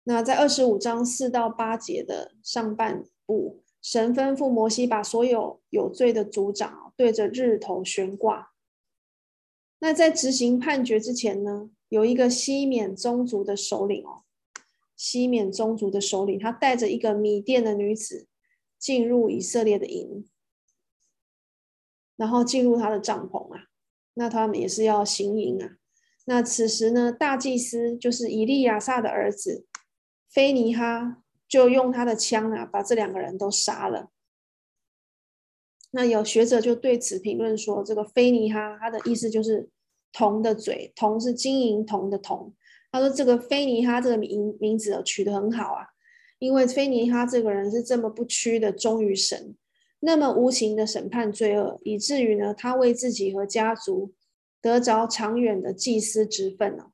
[0.05, 8.53] 那在二十五章四到八节的上半部，神吩咐摩西把所有有罪的族长对着日头悬挂。
[9.79, 14.25] 那在执行判决之前呢，有一个西缅宗族的首领哦，
[14.97, 18.27] 西缅宗族的首领，他带着一个米甸的女子
[18.79, 20.29] 进入以色列的营，
[22.17, 23.69] 然后进入他的帐篷啊，
[24.15, 25.77] 那他们也是要行营啊。
[26.27, 29.67] 那此时呢，大祭司就是以利亚撒的儿子
[30.33, 34.11] 菲尼哈，就用他的枪啊，把这两个人都杀了。
[35.91, 39.69] 那有学者就对此评论说：“这个菲尼哈，他的意思就是
[40.13, 42.55] 铜的嘴，铜是金银铜的铜。
[42.93, 45.89] 他说这个菲尼哈这个名名字取得很好啊，
[46.39, 49.57] 因为菲尼哈这个人是这么不屈的忠于神，
[49.99, 54.13] 那么无情的审判罪恶，以至于呢，他为自己和家族
[54.61, 56.93] 得着长远的祭司之分呢。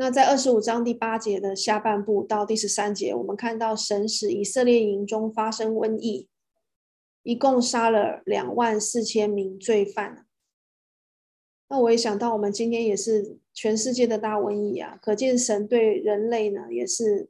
[0.00, 6.28] 那在二十五章第八节的下半部到第十三节，我们看到神使以色列营中发生瘟疫，
[7.24, 10.24] 一共杀了两万四千名罪犯。
[11.68, 17.28] 那我也想到，我们今天也是全世界的大瘟疫啊，可见神对人类呢也是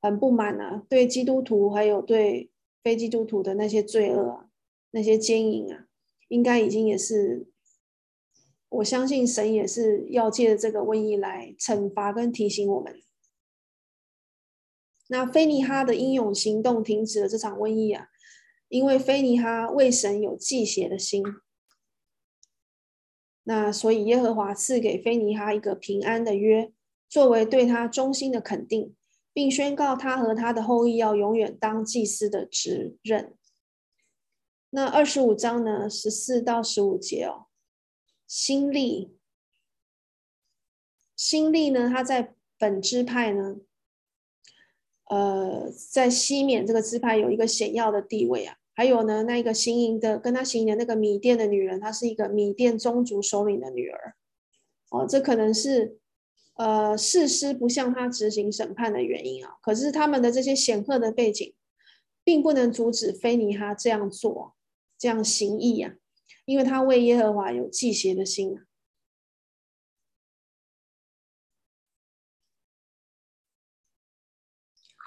[0.00, 2.50] 很不满啊，对基督徒还有对
[2.82, 4.48] 非基督徒的那些罪恶啊，
[4.92, 5.84] 那些奸淫啊，
[6.28, 7.46] 应该已经也是。
[8.70, 13.00] 我相信神也是要借着这个瘟疫来惩罚跟提醒我们。
[15.08, 18.08] 那菲尼哈的英勇行动停止了这场瘟疫啊，
[18.68, 21.24] 因为菲尼哈为神有祭邪的心。
[23.44, 26.70] 那所以耶和华赐给菲尼哈一个平安的约，
[27.08, 28.94] 作为对他忠心的肯定，
[29.32, 33.34] 并宣告他和他的后裔要永远当祭司的职任。
[34.68, 37.47] 那二十五章呢，十四到十五节哦。
[38.28, 39.16] 新力，
[41.16, 41.88] 新力呢？
[41.88, 43.56] 他在本支派呢，
[45.06, 48.58] 呃，在西缅这个支派有一个显要的地位啊。
[48.74, 54.14] 还有呢，那个行营的跟他行营的那个米甸的女人，她是一个米甸宗族首领的女儿。
[54.90, 55.98] 哦，这可能是
[56.54, 59.56] 呃士师不向他执行审判的原因啊。
[59.62, 61.54] 可是他们的这些显赫的背景，
[62.22, 64.54] 并不能阻止菲尼哈这样做，
[64.96, 65.94] 这样行义啊。
[66.48, 68.58] 因为他为耶和华有忌邪的心。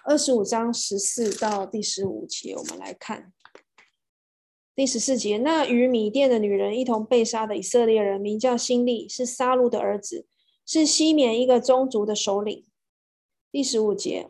[0.05, 3.33] 二十五章十四到第十五节，我们来看
[4.75, 5.39] 第十四节。
[5.39, 10.27] 那与米甸的女人一同被杀的以色列人，名叫新利，是杀戮的儿子，
[10.63, 12.63] 是西缅一个宗族的首领。
[13.51, 14.29] 第十五节，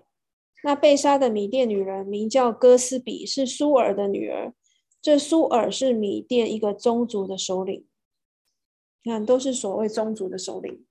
[0.63, 4.53] 那被杀的米甸女人名叫哥斯比，是苏尔的女儿。
[5.01, 7.87] 这苏尔是米甸一个宗族的首领，
[9.03, 10.85] 你看都是所谓宗族的首领，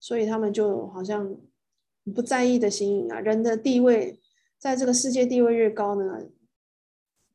[0.00, 1.36] 所以他们就好像
[2.12, 3.20] 不在意的行淫啊。
[3.20, 4.20] 人的地位
[4.58, 6.26] 在这个世界地位越高呢，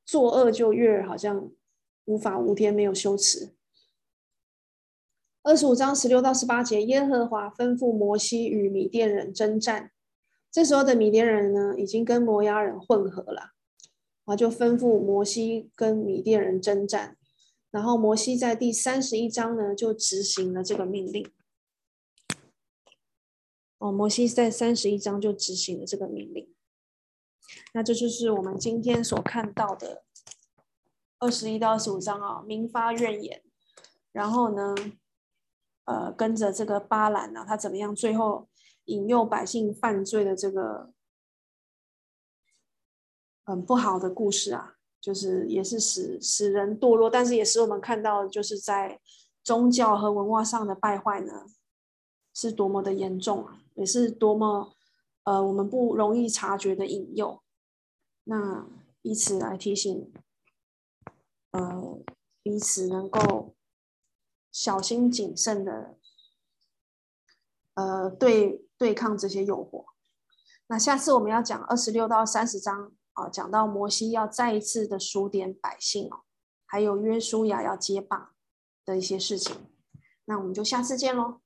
[0.05, 1.49] 作恶就越好像
[2.03, 3.53] 无法无天，没有羞耻。
[5.41, 9.91] 二十五章十六到十八节，耶和华吩咐摩西与米甸人征战，
[10.51, 13.53] 这时候的米甸人呢，已经跟摩押人混合了。
[14.29, 17.17] 啊，就吩咐摩西跟米甸人征战，
[17.71, 21.31] 然后摩西在第三十一章呢就执行了这个命令。
[23.79, 26.53] 哦，摩西在三十一章就执行了这个命令。
[27.73, 30.03] 那这就是我们今天所看到的
[31.17, 33.41] 二十一到二十五章啊，民发怨言，
[34.11, 34.75] 然后呢，
[35.85, 38.47] 呃，跟着这个巴兰呢，他怎么样，最后
[38.85, 40.93] 引诱百姓犯罪的这个。
[43.49, 49.01] 很不好的故事啊，就是也是使使人堕落，但是也使我们看到，就是在
[49.43, 51.47] 宗教和文化上的败坏呢，
[52.31, 54.75] 是多么的严重啊，也是多么
[55.23, 57.41] 呃我们不容易察觉的引诱。
[58.25, 58.67] 那
[59.01, 60.13] 以此来提醒，
[61.49, 61.97] 呃
[62.43, 63.55] 彼此能够
[64.51, 65.97] 小心谨慎的，
[67.73, 69.85] 呃对对抗这些诱惑。
[70.67, 72.91] 那下次我们要讲二十六到三十章。
[73.19, 76.21] 啊，讲到摩西要再一次的数点百姓哦，
[76.65, 78.29] 还有约书亚要接棒
[78.85, 79.55] 的一些事情。
[80.25, 81.41] 那我们就下次见喽。